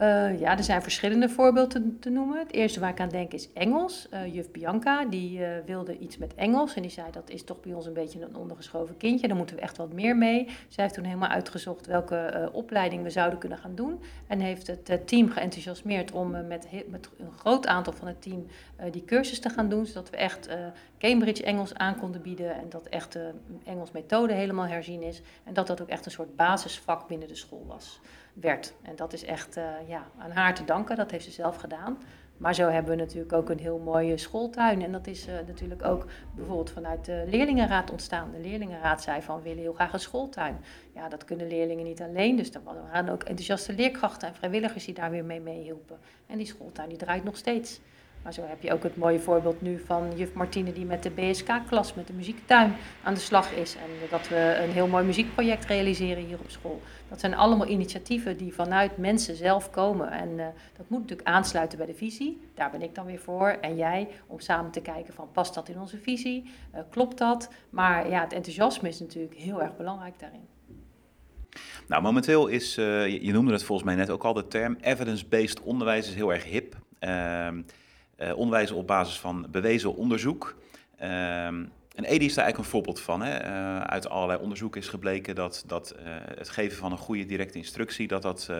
Uh, 0.00 0.40
ja, 0.40 0.56
er 0.56 0.64
zijn 0.64 0.82
verschillende 0.82 1.28
voorbeelden 1.28 1.98
te, 2.00 2.10
noemen. 2.10 2.38
Het 2.38 2.52
eerste 2.52 2.80
waar 2.80 2.90
ik 2.90 3.00
aan 3.00 3.08
denk 3.08 3.32
is 3.32 3.52
Engels. 3.52 4.08
Uh, 4.12 4.34
juf 4.34 4.50
Bianca, 4.50 5.04
die 5.04 5.38
uh, 5.38 5.48
wilde 5.66 5.98
iets 5.98 6.18
met 6.18 6.34
Engels. 6.34 6.74
En 6.74 6.82
die 6.82 6.90
zei, 6.90 7.10
dat 7.10 7.30
is 7.30 7.44
toch 7.44 7.60
bij 7.60 7.72
ons 7.72 7.86
een 7.86 7.92
beetje 7.92 8.22
een 8.22 8.36
ondergeschoven 8.36 8.96
kindje. 8.96 9.28
Daar 9.28 9.36
moeten 9.36 9.56
we 9.56 9.62
echt 9.62 9.76
wat 9.76 9.92
meer 9.92 10.16
mee. 10.16 10.44
Zij 10.44 10.84
heeft 10.84 10.94
toen 10.94 11.04
helemaal 11.04 11.28
uitgezocht 11.28 11.86
welke 11.86 12.50
opleiding 12.52 13.02
we 13.02 13.10
zouden 13.10 13.38
kunnen 13.38 13.58
gaan 13.58 13.74
doen. 13.74 14.00
En 14.26 14.40
heeft 14.40 14.66
het 14.66 15.06
team 15.06 15.30
geenthousiasmeerd 15.30 16.12
om 16.12 16.30
met, 16.30 16.66
met, 16.88 17.10
een 17.18 17.32
groot 17.38 17.66
aantal 17.66 17.92
van 17.92 18.08
het 18.08 18.22
team 18.22 18.46
die 18.90 19.04
cursus 19.04 19.40
te 19.40 19.48
gaan 19.48 19.68
doen. 19.68 19.86
Zodat 19.86 20.10
we 20.10 20.16
echt 20.16 20.48
Cambridge 20.98 21.42
Engels 21.42 21.74
aan 21.74 21.96
konden 21.96 22.22
bieden. 22.22 22.54
En 22.54 22.68
dat 22.68 22.86
echt 22.86 23.12
de 23.12 23.30
Engels 23.64 23.90
methode 23.90 24.32
helemaal 24.32 24.66
herzien 24.66 25.02
is. 25.02 25.22
En 25.44 25.54
dat 25.54 25.66
dat 25.66 25.80
ook 25.80 25.88
echt 25.88 26.04
een 26.06 26.12
soort 26.12 26.36
basisvak 26.36 27.08
binnen 27.08 27.28
de 27.28 27.34
school 27.34 27.64
was 27.66 28.00
werd. 28.32 28.74
En 28.82 28.96
dat 28.96 29.12
is 29.12 29.24
echt 29.24 29.56
uh, 29.56 29.64
ja, 29.86 30.06
aan 30.18 30.30
haar 30.30 30.54
te 30.54 30.64
danken, 30.64 30.96
dat 30.96 31.10
heeft 31.10 31.24
ze 31.24 31.30
zelf 31.30 31.56
gedaan. 31.56 31.98
Maar 32.40 32.54
zo 32.54 32.68
hebben 32.68 32.90
we 32.90 33.02
natuurlijk 33.02 33.32
ook 33.32 33.50
een 33.50 33.58
heel 33.58 33.78
mooie 33.78 34.16
schooltuin. 34.16 34.82
En 34.82 34.92
dat 34.92 35.06
is 35.06 35.28
uh, 35.28 35.34
natuurlijk 35.46 35.84
ook 35.84 36.06
bijvoorbeeld 36.34 36.70
vanuit 36.70 37.04
de 37.04 37.24
leerlingenraad 37.28 37.90
ontstaan. 37.90 38.30
De 38.30 38.40
leerlingenraad 38.40 39.02
zei 39.02 39.22
van 39.22 39.36
we 39.36 39.42
willen 39.42 39.62
heel 39.62 39.72
graag 39.72 39.92
een 39.92 40.00
schooltuin. 40.00 40.56
Ja, 40.94 41.08
dat 41.08 41.24
kunnen 41.24 41.48
leerlingen 41.48 41.84
niet 41.84 42.02
alleen. 42.02 42.36
Dus 42.36 42.50
er 42.54 42.62
waren 42.62 43.08
ook 43.08 43.22
enthousiaste 43.22 43.72
leerkrachten 43.72 44.28
en 44.28 44.34
vrijwilligers 44.34 44.84
die 44.84 44.94
daar 44.94 45.10
weer 45.10 45.24
mee 45.24 45.40
meehielpen. 45.40 45.98
En 46.26 46.36
die 46.36 46.46
schooltuin 46.46 46.88
die 46.88 46.98
draait 46.98 47.24
nog 47.24 47.36
steeds. 47.36 47.80
Maar 48.22 48.32
zo 48.32 48.42
heb 48.46 48.62
je 48.62 48.72
ook 48.72 48.82
het 48.82 48.96
mooie 48.96 49.20
voorbeeld 49.20 49.60
nu 49.60 49.82
van 49.86 50.16
juf 50.16 50.32
Martine 50.32 50.72
die 50.72 50.84
met 50.84 51.02
de 51.02 51.10
BSK-klas, 51.10 51.94
met 51.94 52.06
de 52.06 52.12
muziektuin 52.12 52.74
aan 53.02 53.14
de 53.14 53.20
slag 53.20 53.52
is. 53.52 53.74
En 53.74 54.08
dat 54.10 54.28
we 54.28 54.58
een 54.62 54.70
heel 54.70 54.86
mooi 54.86 55.04
muziekproject 55.04 55.64
realiseren 55.64 56.24
hier 56.24 56.38
op 56.38 56.50
school. 56.50 56.80
Dat 57.08 57.20
zijn 57.20 57.34
allemaal 57.34 57.66
initiatieven 57.66 58.36
die 58.36 58.54
vanuit 58.54 58.96
mensen 58.96 59.36
zelf 59.36 59.70
komen. 59.70 60.10
En 60.10 60.28
uh, 60.28 60.46
dat 60.76 60.88
moet 60.88 61.00
natuurlijk 61.00 61.28
aansluiten 61.28 61.78
bij 61.78 61.86
de 61.86 61.94
visie. 61.94 62.40
Daar 62.54 62.70
ben 62.70 62.82
ik 62.82 62.94
dan 62.94 63.06
weer 63.06 63.18
voor. 63.18 63.48
En 63.48 63.76
jij, 63.76 64.08
om 64.26 64.40
samen 64.40 64.70
te 64.70 64.80
kijken 64.80 65.14
van 65.14 65.28
past 65.32 65.54
dat 65.54 65.68
in 65.68 65.80
onze 65.80 65.98
visie? 65.98 66.50
Uh, 66.74 66.80
klopt 66.90 67.18
dat? 67.18 67.50
Maar 67.70 68.08
ja, 68.08 68.20
het 68.20 68.32
enthousiasme 68.32 68.88
is 68.88 69.00
natuurlijk 69.00 69.34
heel 69.34 69.62
erg 69.62 69.76
belangrijk 69.76 70.18
daarin. 70.18 70.48
Nou, 71.86 72.02
momenteel 72.02 72.46
is, 72.46 72.78
uh, 72.78 73.06
je 73.22 73.32
noemde 73.32 73.52
het 73.52 73.64
volgens 73.64 73.86
mij 73.88 73.96
net 73.96 74.10
ook 74.10 74.24
al, 74.24 74.32
de 74.32 74.46
term 74.46 74.76
evidence-based 74.80 75.60
onderwijs 75.60 76.08
is 76.08 76.14
heel 76.14 76.32
erg 76.32 76.44
hip. 76.44 76.76
Ehm, 76.98 77.62
onderwijs 78.34 78.70
op 78.70 78.86
basis 78.86 79.18
van 79.18 79.46
bewezen 79.50 79.94
onderzoek. 79.94 80.56
Ehm, 80.96 81.64
en 81.94 82.04
EDI 82.04 82.24
is 82.24 82.34
daar 82.34 82.44
eigenlijk 82.44 82.58
een 82.58 82.64
voorbeeld 82.64 83.00
van. 83.00 83.22
Hè. 83.22 83.44
Uh, 83.44 83.80
uit 83.80 84.08
allerlei 84.08 84.40
onderzoek 84.40 84.76
is 84.76 84.88
gebleken 84.88 85.34
dat, 85.34 85.64
dat 85.66 85.94
uh, 85.96 86.02
het 86.38 86.48
geven 86.48 86.76
van 86.76 86.92
een 86.92 86.98
goede 86.98 87.26
directe 87.26 87.58
instructie 87.58 88.08
dat 88.08 88.22
dat, 88.22 88.50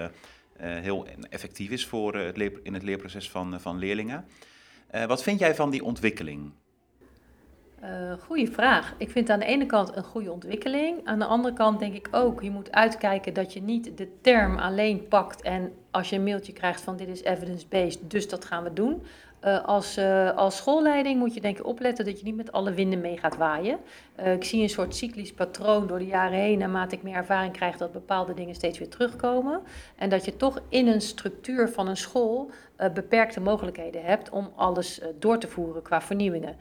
heel 0.58 1.06
effectief 1.30 1.70
is 1.70 1.86
voor, 1.86 2.14
het 2.14 2.36
leer, 2.36 2.52
in 2.62 2.74
het 2.74 2.82
leerproces 2.82 3.30
van, 3.30 3.60
van 3.60 3.78
leerlingen. 3.78 4.24
wat 5.06 5.22
vind 5.22 5.38
jij 5.38 5.54
van 5.54 5.70
die 5.70 5.84
ontwikkeling? 5.84 6.52
goeie 8.18 8.50
vraag. 8.50 8.94
Ik 8.98 9.10
vind 9.10 9.30
aan 9.30 9.38
de 9.38 9.44
ene 9.44 9.66
kant 9.66 9.96
een 9.96 10.04
goede 10.04 10.32
ontwikkeling. 10.32 11.00
Aan 11.04 11.18
de 11.18 11.24
andere 11.24 11.54
kant 11.54 11.78
denk 11.78 11.94
ik 11.94 12.08
ook, 12.10 12.42
je 12.42 12.50
moet 12.50 12.72
uitkijken 12.72 13.34
dat 13.34 13.52
je 13.52 13.62
niet 13.62 13.96
de 13.96 14.08
term 14.20 14.58
alleen 14.58 15.08
pakt 15.08 15.42
en 15.42 15.72
als 15.90 16.10
je 16.10 16.16
een 16.16 16.24
mailtje 16.24 16.52
krijgt 16.52 16.80
van 16.80 16.96
dit 16.96 17.08
is 17.08 17.22
evidence-based, 17.22 18.10
dus 18.10 18.28
dat 18.28 18.44
gaan 18.44 18.62
we 18.62 18.72
doen. 18.72 19.02
Uh, 19.44 19.64
als, 19.64 19.98
uh, 19.98 20.36
als 20.36 20.56
schoolleiding 20.56 21.18
moet 21.18 21.34
je 21.34 21.40
denk 21.40 21.58
ik 21.58 21.66
opletten 21.66 22.04
dat 22.04 22.18
je 22.18 22.24
niet 22.24 22.36
met 22.36 22.52
alle 22.52 22.72
winden 22.72 23.00
mee 23.00 23.18
gaat 23.18 23.36
waaien. 23.36 23.78
Uh, 24.20 24.32
ik 24.32 24.44
zie 24.44 24.62
een 24.62 24.68
soort 24.68 24.96
cyclisch 24.96 25.32
patroon 25.32 25.86
door 25.86 25.98
de 25.98 26.06
jaren 26.06 26.38
heen, 26.38 26.58
naarmate 26.58 26.94
ik 26.94 27.02
meer 27.02 27.14
ervaring 27.14 27.52
krijg, 27.52 27.76
dat 27.76 27.92
bepaalde 27.92 28.34
dingen 28.34 28.54
steeds 28.54 28.78
weer 28.78 28.88
terugkomen. 28.88 29.60
En 29.96 30.08
dat 30.10 30.24
je 30.24 30.36
toch 30.36 30.60
in 30.68 30.86
een 30.86 31.00
structuur 31.00 31.68
van 31.68 31.88
een 31.88 31.96
school 31.96 32.50
beperkte 32.94 33.40
mogelijkheden 33.40 34.04
hebt 34.04 34.30
om 34.30 34.52
alles 34.54 35.00
door 35.18 35.38
te 35.38 35.48
voeren 35.48 35.82
qua 35.82 36.00
vernieuwingen. 36.00 36.56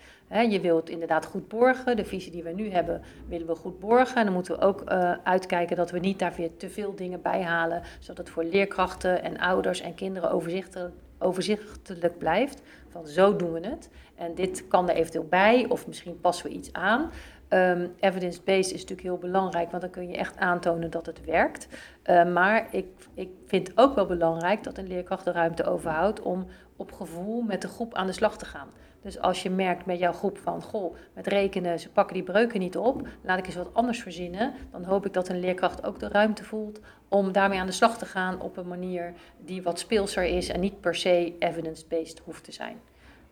Je 0.49 0.59
wilt 0.59 0.89
inderdaad 0.89 1.25
goed 1.25 1.47
borgen. 1.47 1.97
De 1.97 2.05
visie 2.05 2.31
die 2.31 2.43
we 2.43 2.51
nu 2.51 2.69
hebben, 2.69 3.01
willen 3.27 3.47
we 3.47 3.55
goed 3.55 3.79
borgen. 3.79 4.15
En 4.15 4.25
dan 4.25 4.33
moeten 4.33 4.59
we 4.59 4.61
ook 4.61 4.83
uitkijken 5.23 5.75
dat 5.75 5.91
we 5.91 5.99
niet 5.99 6.19
daar 6.19 6.33
weer 6.37 6.57
te 6.57 6.69
veel 6.69 6.95
dingen 6.95 7.21
bij 7.21 7.41
halen, 7.41 7.81
zodat 7.99 8.17
het 8.17 8.29
voor 8.29 8.43
leerkrachten 8.43 9.23
en 9.23 9.39
ouders 9.39 9.81
en 9.81 9.95
kinderen 9.95 10.31
overzichtelijk 10.31 10.93
overzichtelijk 11.19 12.17
blijft. 12.17 12.61
Van 12.89 13.07
zo 13.07 13.35
doen 13.35 13.53
we 13.53 13.67
het. 13.67 13.89
En 14.15 14.35
dit 14.35 14.67
kan 14.67 14.89
er 14.89 14.95
eventueel 14.95 15.27
bij, 15.29 15.65
of 15.69 15.87
misschien 15.87 16.19
passen 16.19 16.45
we 16.45 16.51
iets 16.51 16.73
aan. 16.73 17.11
Um, 17.49 17.93
Evidence-based 17.99 18.73
is 18.73 18.81
natuurlijk 18.81 19.01
heel 19.01 19.17
belangrijk, 19.17 19.69
want 19.69 19.81
dan 19.81 19.91
kun 19.91 20.09
je 20.09 20.17
echt 20.17 20.37
aantonen 20.37 20.91
dat 20.91 21.05
het 21.05 21.25
werkt. 21.25 21.67
Uh, 22.05 22.31
maar 22.31 22.67
ik, 22.71 22.85
ik 23.13 23.29
vind 23.45 23.71
ook 23.75 23.95
wel 23.95 24.05
belangrijk 24.05 24.63
dat 24.63 24.77
een 24.77 24.87
leerkracht 24.87 25.25
de 25.25 25.31
ruimte 25.31 25.63
overhoudt 25.63 26.21
om 26.21 26.47
op 26.75 26.91
gevoel 26.91 27.41
met 27.41 27.61
de 27.61 27.67
groep 27.67 27.93
aan 27.93 28.07
de 28.07 28.13
slag 28.13 28.37
te 28.37 28.45
gaan. 28.45 28.67
Dus 29.01 29.19
als 29.19 29.43
je 29.43 29.49
merkt 29.49 29.85
met 29.85 29.99
jouw 29.99 30.13
groep 30.13 30.37
van, 30.37 30.61
goh, 30.61 30.95
met 31.13 31.27
rekenen, 31.27 31.79
ze 31.79 31.89
pakken 31.89 32.13
die 32.13 32.23
breuken 32.23 32.59
niet 32.59 32.77
op, 32.77 33.07
laat 33.21 33.39
ik 33.39 33.45
eens 33.45 33.55
wat 33.55 33.73
anders 33.73 34.01
verzinnen. 34.01 34.53
Dan 34.71 34.83
hoop 34.83 35.05
ik 35.05 35.13
dat 35.13 35.29
een 35.29 35.39
leerkracht 35.39 35.85
ook 35.85 35.99
de 35.99 36.07
ruimte 36.07 36.43
voelt 36.43 36.79
om 37.07 37.31
daarmee 37.31 37.59
aan 37.59 37.65
de 37.65 37.71
slag 37.71 37.97
te 37.97 38.05
gaan 38.05 38.41
op 38.41 38.57
een 38.57 38.67
manier 38.67 39.13
die 39.45 39.63
wat 39.63 39.79
speelser 39.79 40.23
is 40.23 40.49
en 40.49 40.59
niet 40.59 40.81
per 40.81 40.95
se 40.95 41.35
evidence-based 41.39 42.19
hoeft 42.19 42.43
te 42.43 42.51
zijn. 42.51 42.77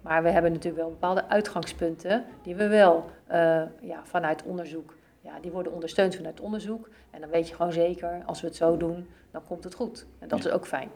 Maar 0.01 0.23
we 0.23 0.29
hebben 0.29 0.51
natuurlijk 0.51 0.81
wel 0.81 0.91
bepaalde 0.91 1.29
uitgangspunten 1.29 2.25
die 2.43 2.55
we 2.55 2.67
wel 2.67 3.09
uh, 3.31 3.35
ja, 3.81 4.01
vanuit 4.03 4.43
onderzoek, 4.43 4.95
ja, 5.21 5.39
die 5.39 5.51
worden 5.51 5.73
ondersteund 5.73 6.15
vanuit 6.15 6.39
onderzoek. 6.39 6.89
En 7.09 7.21
dan 7.21 7.29
weet 7.29 7.47
je 7.49 7.55
gewoon 7.55 7.71
zeker, 7.71 8.21
als 8.25 8.41
we 8.41 8.47
het 8.47 8.55
zo 8.55 8.77
doen, 8.77 9.07
dan 9.31 9.43
komt 9.47 9.63
het 9.63 9.73
goed. 9.73 10.05
En 10.19 10.27
dat 10.27 10.39
is 10.39 10.49
ook 10.49 10.67
fijn. 10.67 10.89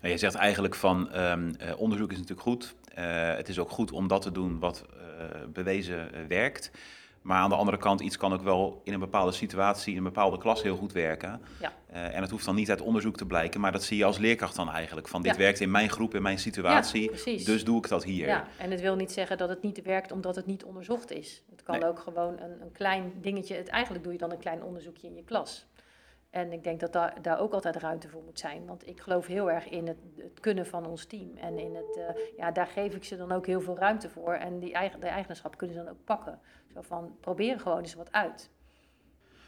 Nou, 0.00 0.12
je 0.12 0.18
zegt 0.18 0.34
eigenlijk 0.34 0.74
van 0.74 1.16
um, 1.16 1.46
uh, 1.60 1.80
onderzoek 1.80 2.10
is 2.10 2.16
natuurlijk 2.16 2.48
goed. 2.48 2.74
Uh, 2.98 3.34
het 3.36 3.48
is 3.48 3.58
ook 3.58 3.70
goed 3.70 3.92
om 3.92 4.08
dat 4.08 4.22
te 4.22 4.32
doen 4.32 4.58
wat 4.58 4.84
uh, 4.96 5.24
bewezen 5.52 6.28
werkt. 6.28 6.70
Maar 7.22 7.38
aan 7.38 7.50
de 7.50 7.56
andere 7.56 7.76
kant, 7.76 8.00
iets 8.00 8.16
kan 8.16 8.32
ook 8.32 8.42
wel 8.42 8.80
in 8.84 8.92
een 8.92 9.00
bepaalde 9.00 9.32
situatie, 9.32 9.92
in 9.92 9.98
een 9.98 10.04
bepaalde 10.04 10.38
klas 10.38 10.62
heel 10.62 10.76
goed 10.76 10.92
werken. 10.92 11.40
Ja. 11.60 11.72
Uh, 11.92 12.14
en 12.14 12.22
het 12.22 12.30
hoeft 12.30 12.44
dan 12.44 12.54
niet 12.54 12.70
uit 12.70 12.80
onderzoek 12.80 13.16
te 13.16 13.26
blijken, 13.26 13.60
maar 13.60 13.72
dat 13.72 13.82
zie 13.82 13.96
je 13.96 14.04
als 14.04 14.18
leerkracht 14.18 14.56
dan 14.56 14.70
eigenlijk. 14.70 15.08
Van 15.08 15.22
dit 15.22 15.32
ja. 15.32 15.38
werkt 15.38 15.60
in 15.60 15.70
mijn 15.70 15.90
groep, 15.90 16.14
in 16.14 16.22
mijn 16.22 16.38
situatie, 16.38 17.10
ja, 17.24 17.44
dus 17.44 17.64
doe 17.64 17.78
ik 17.78 17.88
dat 17.88 18.04
hier. 18.04 18.26
Ja, 18.26 18.46
en 18.56 18.70
het 18.70 18.80
wil 18.80 18.96
niet 18.96 19.12
zeggen 19.12 19.38
dat 19.38 19.48
het 19.48 19.62
niet 19.62 19.82
werkt 19.82 20.12
omdat 20.12 20.36
het 20.36 20.46
niet 20.46 20.64
onderzocht 20.64 21.12
is. 21.12 21.42
Het 21.50 21.62
kan 21.62 21.78
nee. 21.78 21.88
ook 21.88 21.98
gewoon 21.98 22.38
een, 22.38 22.62
een 22.62 22.72
klein 22.72 23.12
dingetje, 23.20 23.54
het, 23.54 23.68
eigenlijk 23.68 24.04
doe 24.04 24.12
je 24.12 24.18
dan 24.18 24.30
een 24.30 24.38
klein 24.38 24.62
onderzoekje 24.62 25.06
in 25.06 25.14
je 25.14 25.24
klas. 25.24 25.66
En 26.30 26.52
ik 26.52 26.64
denk 26.64 26.80
dat 26.80 26.92
daar, 26.92 27.22
daar 27.22 27.40
ook 27.40 27.52
altijd 27.52 27.76
ruimte 27.76 28.08
voor 28.08 28.22
moet 28.22 28.38
zijn. 28.38 28.66
Want 28.66 28.86
ik 28.86 29.00
geloof 29.00 29.26
heel 29.26 29.50
erg 29.50 29.68
in 29.68 29.86
het, 29.86 29.98
kunnen 30.40 30.66
van 30.66 30.86
ons 30.86 31.04
team. 31.04 31.36
En 31.36 31.58
in 31.58 31.74
het, 31.74 31.96
uh, 31.96 32.36
ja, 32.36 32.50
daar 32.50 32.66
geef 32.66 32.94
ik 32.94 33.04
ze 33.04 33.16
dan 33.16 33.32
ook 33.32 33.46
heel 33.46 33.60
veel 33.60 33.78
ruimte 33.78 34.08
voor. 34.08 34.32
En 34.32 34.58
die 34.58 34.72
eigen, 34.72 35.00
de 35.00 35.06
eigenschap 35.06 35.56
kunnen 35.56 35.76
ze 35.76 35.82
dan 35.82 35.92
ook 35.92 36.04
pakken. 36.04 36.40
Zo 36.74 36.82
van, 36.82 37.16
probeer 37.20 37.60
gewoon 37.60 37.78
eens 37.78 37.94
wat 37.94 38.12
uit. 38.12 38.50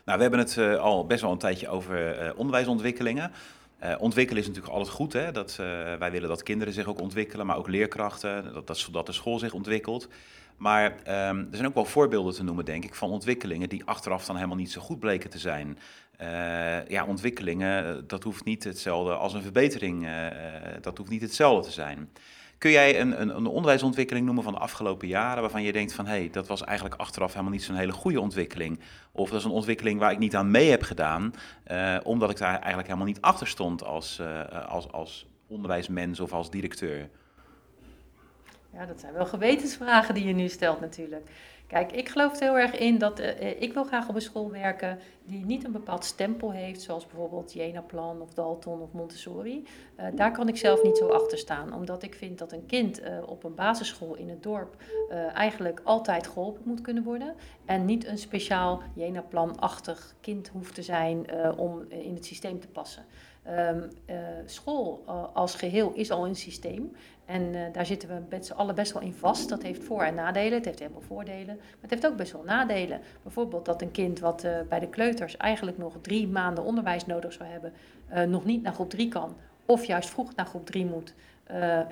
Nou, 0.05 0.17
we 0.17 0.23
hebben 0.23 0.41
het 0.41 0.57
uh, 0.57 0.81
al 0.81 1.07
best 1.07 1.21
wel 1.23 1.31
een 1.31 1.39
tijdje 1.39 1.69
over 1.69 2.25
uh, 2.25 2.39
onderwijsontwikkelingen. 2.39 3.33
Uh, 3.83 3.95
ontwikkelen 3.99 4.43
is 4.43 4.49
natuurlijk 4.49 4.75
altijd 4.75 4.95
goed. 4.95 5.13
Hè? 5.13 5.33
Dat, 5.33 5.51
uh, 5.61 5.67
wij 5.95 6.11
willen 6.11 6.29
dat 6.29 6.43
kinderen 6.43 6.75
zich 6.75 6.87
ook 6.87 7.01
ontwikkelen, 7.01 7.47
maar 7.47 7.57
ook 7.57 7.69
leerkrachten, 7.69 8.53
dat, 8.53 8.89
dat, 8.93 9.07
de 9.07 9.13
school 9.13 9.39
zich 9.39 9.53
ontwikkelt. 9.53 10.09
Maar 10.57 10.91
um, 10.91 11.39
er 11.39 11.57
zijn 11.57 11.67
ook 11.67 11.75
wel 11.75 11.85
voorbeelden 11.85 12.35
te 12.35 12.43
noemen, 12.43 12.65
denk 12.65 12.85
ik, 12.85 12.95
van 12.95 13.11
ontwikkelingen 13.11 13.69
die 13.69 13.85
achteraf 13.85 14.27
dan 14.27 14.37
helemaal 14.37 14.57
niet 14.57 14.73
zo 14.73 14.81
goed 14.81 14.99
bleken 14.99 15.31
te 15.31 15.39
zijn. 15.39 15.79
Uh, 16.21 16.87
ja, 16.89 17.05
ontwikkelingen, 17.07 18.05
dat 18.07 18.23
hoeft 18.23 18.45
niet 18.45 18.65
hetzelfde 18.65 19.13
als 19.13 19.35
een 19.35 19.43
verbetering, 19.43 20.09
dat 20.81 20.99
hoeft 20.99 21.11
niet 21.11 21.23
hetzelfde 21.23 21.67
te 21.67 21.73
zijn. 21.73 22.11
Kun 22.61 22.71
jij 22.71 23.01
een, 23.01 23.21
een, 23.21 23.37
een, 23.37 23.47
onderwijsontwikkeling 23.47 24.27
noemen 24.27 24.45
van 24.45 24.53
de 24.53 24.59
afgelopen 24.59 25.09
jaren 25.09 25.41
waarvan 25.41 25.63
je 25.63 25.73
denkt 25.73 25.93
van 25.93 26.07
hé, 26.07 26.19
hey, 26.19 26.31
dat 26.31 26.47
was 26.47 26.65
eigenlijk 26.65 27.01
achteraf 27.01 27.31
helemaal 27.31 27.53
niet 27.53 27.63
zo'n 27.63 27.77
hele 27.77 27.93
goede 27.93 28.21
ontwikkeling? 28.21 28.81
Of 29.13 29.31
dat 29.31 29.39
is 29.39 29.45
een 29.45 29.51
ontwikkeling 29.51 30.01
waar 30.01 30.13
ik 30.13 30.19
niet 30.19 30.37
aan 30.37 30.51
mee 30.51 30.71
heb 30.71 30.83
gedaan, 30.83 31.35
uh, 31.71 31.97
omdat 32.03 32.31
ik 32.31 32.39
daar 32.39 32.53
eigenlijk 32.53 32.87
helemaal 32.87 33.07
niet 33.07 33.21
achter 33.21 33.47
stond 33.47 33.85
als, 33.85 34.19
uh, 34.21 34.69
als, 34.69 34.93
als 34.93 35.27
onderwijsmens 35.47 36.21
of 36.21 36.33
als 36.33 36.51
directeur? 36.51 37.11
Ja, 38.73 38.87
dat 38.87 39.01
zijn 39.01 39.13
wel 39.13 39.27
gewetensvragen 39.27 40.15
die 40.15 40.27
je 40.27 40.35
nu 40.35 40.49
stelt 40.49 40.81
natuurlijk. 40.81 41.31
Kijk, 41.67 41.93
ik 41.93 42.09
geloof 42.09 42.33
er 42.33 42.41
heel 42.41 42.59
erg 42.59 42.79
in 42.79 42.99
dat 42.99 43.21
uh, 43.21 43.61
ik 43.63 43.73
wil 43.73 43.85
graag 43.85 44.09
op 44.09 44.15
een 44.15 44.21
school 44.21 44.51
werken 44.51 44.99
die 45.25 45.45
niet 45.45 45.65
een 45.65 45.73
bepaald 45.73 46.05
stempel 46.05 46.53
heeft, 46.53 46.83
zoals 46.83 47.07
bijvoorbeeld 47.07 47.53
Jena-plan 47.53 48.21
of 48.21 48.35
Dalton 48.35 48.81
of 48.81 48.93
Montessori. 48.93 49.67
Uh, 50.01 50.07
daar 50.15 50.33
kan 50.33 50.49
ik 50.49 50.57
zelf 50.57 50.83
niet 50.83 50.97
zo 50.97 51.09
achter 51.09 51.39
staan, 51.39 51.75
omdat 51.75 52.03
ik 52.03 52.15
vind 52.15 52.39
dat 52.39 52.53
een 52.53 52.67
kind 52.67 53.01
op 53.27 53.45
een 53.45 53.55
basisschool 53.55 54.15
in 54.15 54.29
het 54.29 54.43
dorp 54.43 54.77
eigenlijk 55.35 55.81
altijd 55.85 56.27
geholpen 56.27 56.63
moet 56.65 56.81
kunnen 56.81 57.03
worden 57.03 57.35
en 57.65 57.85
niet 57.85 58.07
een 58.07 58.19
speciaal 58.19 58.83
Jena-plan-achtig 58.95 60.15
kind 60.21 60.49
hoeft 60.49 60.75
te 60.75 60.83
zijn 60.83 61.27
om 61.57 61.85
in 61.89 62.15
het 62.15 62.25
systeem 62.25 62.61
te 62.61 62.69
passen. 62.69 63.05
Uh, 63.47 63.71
school 64.45 65.03
als 65.35 65.55
geheel 65.55 65.93
is 65.93 66.11
al 66.11 66.27
een 66.27 66.37
systeem. 66.37 66.97
En 67.31 67.43
uh, 67.55 67.61
daar 67.73 67.87
zitten 67.87 68.09
we 68.09 68.15
met 68.29 68.47
z'n 68.47 68.53
allen 68.53 68.75
best 68.75 68.93
wel 68.93 69.03
in 69.03 69.15
vast. 69.15 69.49
Dat 69.49 69.63
heeft 69.63 69.85
voor- 69.85 70.03
en 70.03 70.15
nadelen. 70.15 70.53
Het 70.53 70.65
heeft 70.65 70.79
helemaal 70.79 71.01
voordelen. 71.01 71.57
Maar 71.57 71.77
het 71.81 71.91
heeft 71.91 72.07
ook 72.07 72.17
best 72.17 72.33
wel 72.33 72.43
nadelen. 72.43 73.01
Bijvoorbeeld 73.23 73.65
dat 73.65 73.83
een 73.83 73.91
kind 73.91 74.21
wat 74.21 74.47
bij 74.69 74.79
de 74.79 74.89
kleuters 74.89 75.37
eigenlijk 75.37 75.79
nog 75.79 75.95
drie 76.01 76.29
maanden 76.29 76.65
onderwijs 76.65 77.07
nodig 77.07 77.33
zou 77.33 77.49
hebben, 77.49 77.73
nog 78.31 78.45
niet 78.45 78.63
naar 78.63 78.73
groep 78.73 78.91
drie 78.91 79.09
kan. 79.09 79.37
Of 79.67 79.85
juist 79.85 80.11
vroeg 80.11 80.35
naar 80.35 80.47
groep 80.47 80.67
drie 80.67 80.85
moet. 80.87 81.15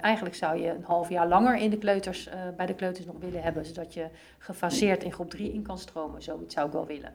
Eigenlijk 0.01 0.35
zou 0.35 0.61
je 0.61 0.69
een 0.69 0.85
half 0.85 1.09
jaar 1.09 1.29
langer 1.29 1.57
in 1.57 1.71
de 1.71 1.79
kleuters, 1.79 2.29
bij 2.57 2.67
de 2.67 2.75
kleuters 2.75 3.07
nog 3.07 3.17
willen 3.21 3.43
hebben, 3.43 3.67
zodat 3.67 3.95
je 3.95 4.07
gefaseerd 4.39 5.05
in 5.05 5.13
groep 5.13 5.31
3 5.31 5.53
in 5.53 5.63
kan 5.63 5.79
stromen. 5.79 6.23
Zoiets 6.23 6.55
zou 6.55 6.67
ik 6.67 6.73
wel 6.73 6.87
willen. 6.87 7.13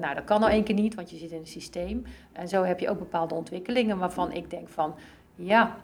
Nou, 0.00 0.14
dat 0.14 0.24
kan 0.24 0.40
nou 0.40 0.52
één 0.52 0.64
keer 0.64 0.74
niet, 0.74 0.94
want 0.94 1.10
je 1.10 1.16
zit 1.16 1.30
in 1.30 1.38
een 1.38 1.46
systeem. 1.46 2.04
En 2.32 2.48
zo 2.48 2.62
heb 2.62 2.80
je 2.80 2.88
ook 2.88 2.98
bepaalde 2.98 3.34
ontwikkelingen 3.34 3.98
waarvan 3.98 4.32
ik 4.32 4.50
denk 4.50 4.68
van, 4.68 4.94
ja, 5.34 5.76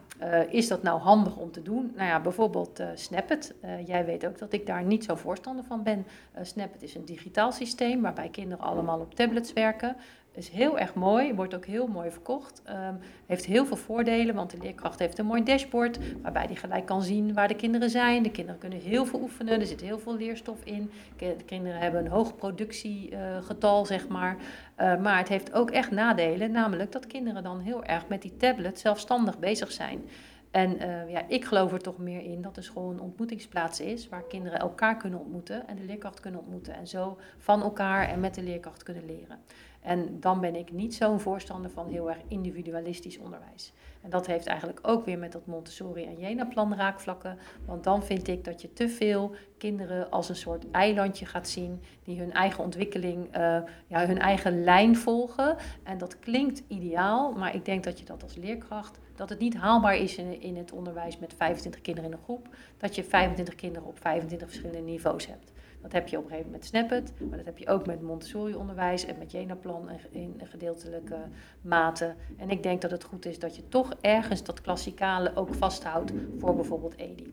is 0.51 0.69
dat 0.69 0.83
nou 0.83 1.01
handig 1.01 1.37
om 1.37 1.51
te 1.51 1.63
doen? 1.63 1.93
Nou 1.97 2.09
ja, 2.09 2.21
bijvoorbeeld 2.21 2.83
Snapit. 2.95 3.55
jij 3.87 4.05
weet 4.05 4.27
ook 4.27 4.39
dat 4.39 4.53
ik 4.53 4.67
daar 4.67 4.83
niet 4.83 5.05
zo 5.05 5.15
voorstander 5.15 5.65
van 5.65 5.83
ben. 5.83 6.07
Snapit 6.43 6.83
is 6.83 6.95
een 6.95 7.05
digitaal 7.05 7.53
systeem 7.53 8.03
waarbij 8.03 8.29
kinderen 8.29 8.65
allemaal 8.65 9.01
op 9.01 9.15
tablets 9.15 9.53
werken 9.53 9.97
is 10.33 10.49
heel 10.49 10.79
erg 10.79 10.95
mooi, 10.95 11.35
wordt 11.35 11.55
ook 11.55 11.65
heel 11.67 11.87
mooi 11.87 12.11
verkocht. 12.11 12.63
Um, 12.69 12.99
heeft 13.27 13.45
heel 13.45 13.67
veel 13.67 13.77
voordelen, 13.77 14.35
want 14.35 14.51
de 14.51 14.59
leerkracht 14.59 14.99
heeft 14.99 15.19
een 15.19 15.27
mooi 15.27 15.43
dashboard 15.43 15.99
waarbij 16.23 16.47
die 16.47 16.57
gelijk 16.57 16.87
kan 16.87 17.03
zien 17.03 17.35
waar 17.35 17.49
de 17.49 17.55
kinderen 17.55 17.91
zijn. 17.91 18.23
De 18.23 18.31
kinderen 18.31 18.61
kunnen 18.61 18.79
heel 18.79 19.07
veel 19.07 19.21
oefenen, 19.21 19.61
er 19.61 19.67
zit 19.67 19.81
heel 19.81 19.99
veel 19.99 20.17
leerstof 20.17 20.65
in. 20.65 20.91
De 21.17 21.45
kinderen 21.47 21.81
hebben 21.81 22.05
een 22.05 22.11
hoog 22.11 22.37
productiegetal, 22.37 23.87
zeg 23.87 24.09
maar. 24.09 24.37
Uh, 24.81 25.01
maar 25.01 25.19
het 25.19 25.29
heeft 25.29 25.53
ook 25.53 25.71
echt 25.71 25.91
nadelen, 25.91 26.51
namelijk 26.51 26.93
dat 26.93 27.07
kinderen 27.07 27.43
dan 27.43 27.61
heel 27.61 27.85
erg 27.85 28.09
met 28.09 28.23
die 28.23 28.37
tablet 28.37 28.79
zelfstandig 28.79 29.39
bezig 29.39 29.73
zijn. 29.73 30.03
En 30.51 30.77
uh, 30.77 31.11
ja, 31.11 31.23
ik 31.29 31.45
geloof 31.45 31.73
er 31.73 31.81
toch 31.81 31.99
meer 31.99 32.23
in 32.23 32.43
dat 32.43 32.57
een 32.57 32.63
school 32.63 32.91
een 32.91 33.01
ontmoetingsplaats 33.01 33.81
is 33.81 34.09
waar 34.09 34.23
kinderen 34.23 34.59
elkaar 34.59 34.97
kunnen 34.97 35.21
ontmoeten 35.21 35.69
en 35.69 35.77
de 35.77 35.85
leerkracht 35.85 36.21
kunnen 36.21 36.41
ontmoeten. 36.41 36.75
En 36.75 36.87
zo 36.87 37.19
van 37.39 37.63
elkaar 37.63 38.09
en 38.09 38.21
met 38.21 38.35
de 38.35 38.43
leerkracht 38.43 38.83
kunnen 38.83 39.05
leren. 39.07 39.39
En 39.81 40.21
dan 40.21 40.41
ben 40.41 40.55
ik 40.55 40.73
niet 40.73 40.95
zo'n 40.95 41.21
voorstander 41.21 41.71
van 41.71 41.89
heel 41.89 42.09
erg 42.11 42.19
individualistisch 42.29 43.19
onderwijs. 43.19 43.73
En 44.01 44.11
dat 44.11 44.27
heeft 44.27 44.47
eigenlijk 44.47 44.79
ook 44.83 45.05
weer 45.05 45.19
met 45.19 45.33
dat 45.33 45.47
Montessori- 45.47 46.05
en 46.05 46.19
Jena-plan 46.19 46.75
raakvlakken. 46.75 47.39
Want 47.65 47.85
dan 47.85 48.03
vind 48.03 48.29
ik 48.29 48.45
dat 48.45 48.63
je 48.63 48.73
te 48.73 48.89
veel 48.89 49.35
kinderen 49.59 50.11
als 50.11 50.29
een 50.29 50.37
soort 50.37 50.71
eilandje 50.71 51.27
gaat 51.27 51.49
zien, 51.49 51.83
die 52.05 52.19
hun 52.19 52.33
eigen 52.33 52.65
ontwikkeling, 52.65 53.37
uh, 53.37 53.59
ja, 53.87 54.07
hun 54.07 54.19
eigen 54.19 54.65
lijn 54.65 54.97
volgen. 54.97 55.57
En 55.83 55.99
dat 55.99 56.19
klinkt 56.19 56.63
ideaal, 56.69 57.33
maar 57.33 57.55
ik 57.55 57.65
denk 57.65 57.85
dat 57.85 57.99
je 57.99 58.05
dat 58.05 58.23
als 58.23 58.37
leerkracht, 58.37 58.99
dat 59.15 59.29
het 59.29 59.39
niet 59.39 59.57
haalbaar 59.57 59.97
is 59.97 60.17
in, 60.17 60.41
in 60.41 60.57
het 60.57 60.73
onderwijs 60.73 61.19
met 61.19 61.35
25 61.37 61.81
kinderen 61.81 62.11
in 62.11 62.17
een 62.17 62.25
groep, 62.25 62.49
dat 62.77 62.95
je 62.95 63.05
25 63.05 63.55
kinderen 63.55 63.89
op 63.89 63.99
25 64.01 64.49
verschillende 64.49 64.91
niveaus 64.91 65.27
hebt. 65.27 65.53
Dat 65.83 65.93
heb 65.93 66.09
je 66.09 66.17
op 66.17 66.23
een 66.23 66.31
gegeven 66.31 66.51
moment 66.51 66.73
met 66.73 66.81
Snapit, 66.81 67.13
maar 67.29 67.37
dat 67.37 67.47
heb 67.47 67.59
je 67.59 67.69
ook 67.69 67.87
met 67.87 68.03
Montessori-onderwijs 68.03 69.05
en 69.05 69.19
met 69.19 69.31
Jena-plan 69.31 69.91
in 70.11 70.41
gedeeltelijke 70.45 71.17
mate. 71.61 72.15
En 72.37 72.51
ik 72.51 72.63
denk 72.63 72.81
dat 72.81 72.91
het 72.91 73.05
goed 73.05 73.27
is 73.27 73.39
dat 73.39 73.57
je 73.57 73.69
toch 73.69 73.95
ergens 74.01 74.45
dat 74.45 74.61
klassikale 74.61 75.33
ook 75.35 75.55
vasthoudt 75.55 76.13
voor 76.39 76.55
bijvoorbeeld 76.55 76.97
EDI. 76.97 77.33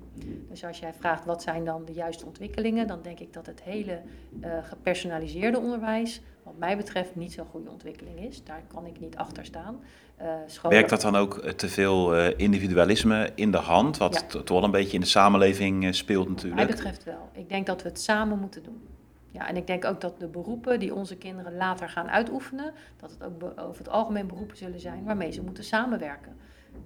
Dus 0.49 0.65
als 0.65 0.79
jij 0.79 0.93
vraagt 0.93 1.25
wat 1.25 1.41
zijn 1.41 1.65
dan 1.65 1.86
de 1.86 1.93
juiste 1.93 2.25
ontwikkelingen, 2.25 2.88
dan 2.88 3.01
denk 3.01 3.19
ik 3.19 3.33
dat 3.33 3.45
het 3.45 3.62
hele 3.62 4.01
uh, 4.41 4.57
gepersonaliseerde 4.63 5.60
onderwijs, 5.60 6.21
wat 6.47 6.57
mij 6.57 6.77
betreft, 6.77 7.15
niet 7.15 7.33
zo'n 7.33 7.45
goede 7.45 7.69
ontwikkeling 7.69 8.19
is. 8.19 8.43
Daar 8.43 8.63
kan 8.67 8.86
ik 8.86 8.99
niet 8.99 9.15
achter 9.15 9.45
staan. 9.45 9.79
Uh, 10.21 10.69
Werkt 10.69 10.89
dat 10.89 11.01
dan 11.01 11.15
ook 11.15 11.38
eh, 11.38 11.51
te 11.51 11.69
veel 11.69 12.17
uh, 12.17 12.27
individualisme 12.38 13.31
in 13.36 13.51
de 13.51 13.57
hand, 13.57 13.97
wat 13.97 14.13
ja. 14.13 14.39
toch 14.41 14.49
wel 14.49 14.63
een 14.63 14.71
beetje 14.71 14.93
in 14.93 15.01
de 15.01 15.07
samenleving 15.07 15.95
speelt 15.95 16.29
natuurlijk? 16.29 16.60
Wat 16.60 16.67
mij 16.67 16.75
betreft 16.75 17.03
wel. 17.03 17.29
Ik 17.33 17.49
denk 17.49 17.65
dat 17.65 17.81
we 17.81 17.89
het 17.89 18.01
samen 18.01 18.39
moeten 18.39 18.63
doen. 18.63 18.88
Ja, 19.31 19.47
en 19.47 19.57
ik 19.57 19.67
denk 19.67 19.86
ook 19.86 20.01
dat 20.01 20.19
de 20.19 20.27
beroepen 20.27 20.79
die 20.79 20.93
onze 20.93 21.17
kinderen 21.17 21.55
later 21.55 21.89
gaan 21.89 22.10
uitoefenen, 22.10 22.73
dat 22.97 23.12
het 23.12 23.23
ook 23.23 23.60
over 23.60 23.77
het 23.77 23.89
algemeen 23.89 24.27
beroepen 24.27 24.57
zullen 24.57 24.79
zijn 24.79 25.03
waarmee 25.03 25.31
ze 25.31 25.41
moeten 25.41 25.63
samenwerken. 25.63 26.36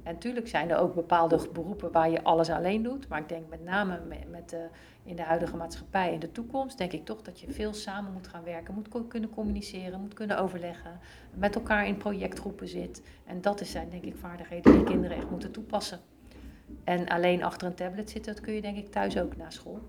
En 0.03 0.13
natuurlijk 0.13 0.47
zijn 0.47 0.69
er 0.69 0.77
ook 0.77 0.95
bepaalde 0.95 1.47
beroepen 1.53 1.91
waar 1.91 2.09
je 2.09 2.23
alles 2.23 2.49
alleen 2.49 2.83
doet. 2.83 3.07
Maar 3.07 3.19
ik 3.19 3.29
denk 3.29 3.49
met 3.49 3.63
name 3.63 3.99
met, 4.07 4.29
met 4.29 4.49
de, 4.49 4.65
in 5.03 5.15
de 5.15 5.21
huidige 5.21 5.55
maatschappij 5.55 6.13
in 6.13 6.19
de 6.19 6.31
toekomst, 6.31 6.77
denk 6.77 6.91
ik 6.91 7.05
toch 7.05 7.21
dat 7.21 7.39
je 7.39 7.51
veel 7.51 7.73
samen 7.73 8.13
moet 8.13 8.27
gaan 8.27 8.43
werken, 8.43 8.73
moet 8.73 9.07
kunnen 9.07 9.29
communiceren, 9.29 10.01
moet 10.01 10.13
kunnen 10.13 10.39
overleggen, 10.39 10.99
met 11.33 11.55
elkaar 11.55 11.87
in 11.87 11.97
projectgroepen 11.97 12.67
zit. 12.67 13.01
En 13.25 13.41
dat 13.41 13.61
zijn 13.63 13.89
denk 13.89 14.03
ik 14.03 14.15
vaardigheden 14.15 14.73
die 14.73 14.83
kinderen 14.83 15.17
echt 15.17 15.29
moeten 15.29 15.51
toepassen. 15.51 15.99
En 16.83 17.07
alleen 17.07 17.43
achter 17.43 17.67
een 17.67 17.75
tablet 17.75 18.09
zitten, 18.09 18.33
dat 18.33 18.43
kun 18.43 18.53
je 18.53 18.61
denk 18.61 18.77
ik 18.77 18.91
thuis 18.91 19.17
ook 19.17 19.37
na 19.37 19.49
school. 19.49 19.79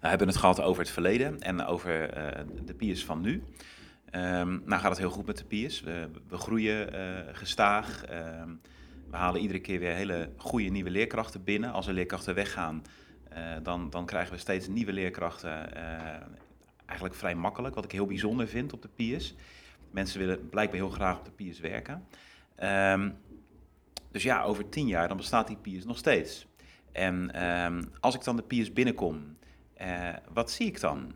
We 0.00 0.08
hebben 0.08 0.28
het 0.28 0.36
gehad 0.36 0.60
over 0.60 0.82
het 0.82 0.90
verleden 0.90 1.40
en 1.40 1.64
over 1.64 2.18
uh, 2.18 2.44
de 2.64 2.74
piers 2.74 3.04
van 3.04 3.20
nu. 3.20 3.42
Um, 4.10 4.62
nou 4.64 4.80
gaat 4.80 4.90
het 4.90 4.98
heel 4.98 5.10
goed 5.10 5.26
met 5.26 5.38
de 5.38 5.44
piers. 5.44 5.80
We, 5.80 6.08
groeien 6.30 6.94
uh, 6.94 7.18
gestaag. 7.32 8.04
Uh, 8.10 8.42
we 9.10 9.16
halen 9.16 9.40
iedere 9.40 9.60
keer 9.60 9.78
weer 9.78 9.92
hele 9.92 10.30
goede 10.36 10.68
nieuwe 10.68 10.90
leerkrachten 10.90 11.44
binnen. 11.44 11.72
Als 11.72 11.86
er 11.86 11.92
leerkrachten 11.92 12.34
weggaan, 12.34 12.82
dan, 13.62 13.90
dan 13.90 14.06
krijgen 14.06 14.32
we 14.32 14.38
steeds 14.38 14.68
nieuwe 14.68 14.92
leerkrachten. 14.92 15.68
Uh, 15.76 15.82
eigenlijk 16.86 17.18
vrij 17.18 17.34
makkelijk, 17.34 17.74
wat 17.74 17.84
ik 17.84 17.92
heel 17.92 18.06
bijzonder 18.06 18.48
vind 18.48 18.72
op 18.72 18.82
de 18.82 18.88
PIES. 18.88 19.34
Mensen 19.90 20.18
willen 20.18 20.48
blijkbaar 20.48 20.78
heel 20.78 20.88
graag 20.88 21.18
op 21.18 21.24
de 21.24 21.30
PIES 21.30 21.60
werken. 21.60 22.06
Um, 22.62 23.16
dus 24.10 24.22
ja, 24.22 24.42
over 24.42 24.68
tien 24.68 24.86
jaar 24.86 25.08
dan 25.08 25.16
bestaat 25.16 25.46
die 25.46 25.56
PIES 25.56 25.84
nog 25.84 25.98
steeds. 25.98 26.46
En 26.92 27.44
um, 27.44 27.90
als 28.00 28.14
ik 28.14 28.24
dan 28.24 28.36
de 28.36 28.42
PIES 28.42 28.72
binnenkom, 28.72 29.36
uh, 29.82 30.08
wat 30.32 30.50
zie 30.50 30.66
ik 30.66 30.80
dan? 30.80 31.12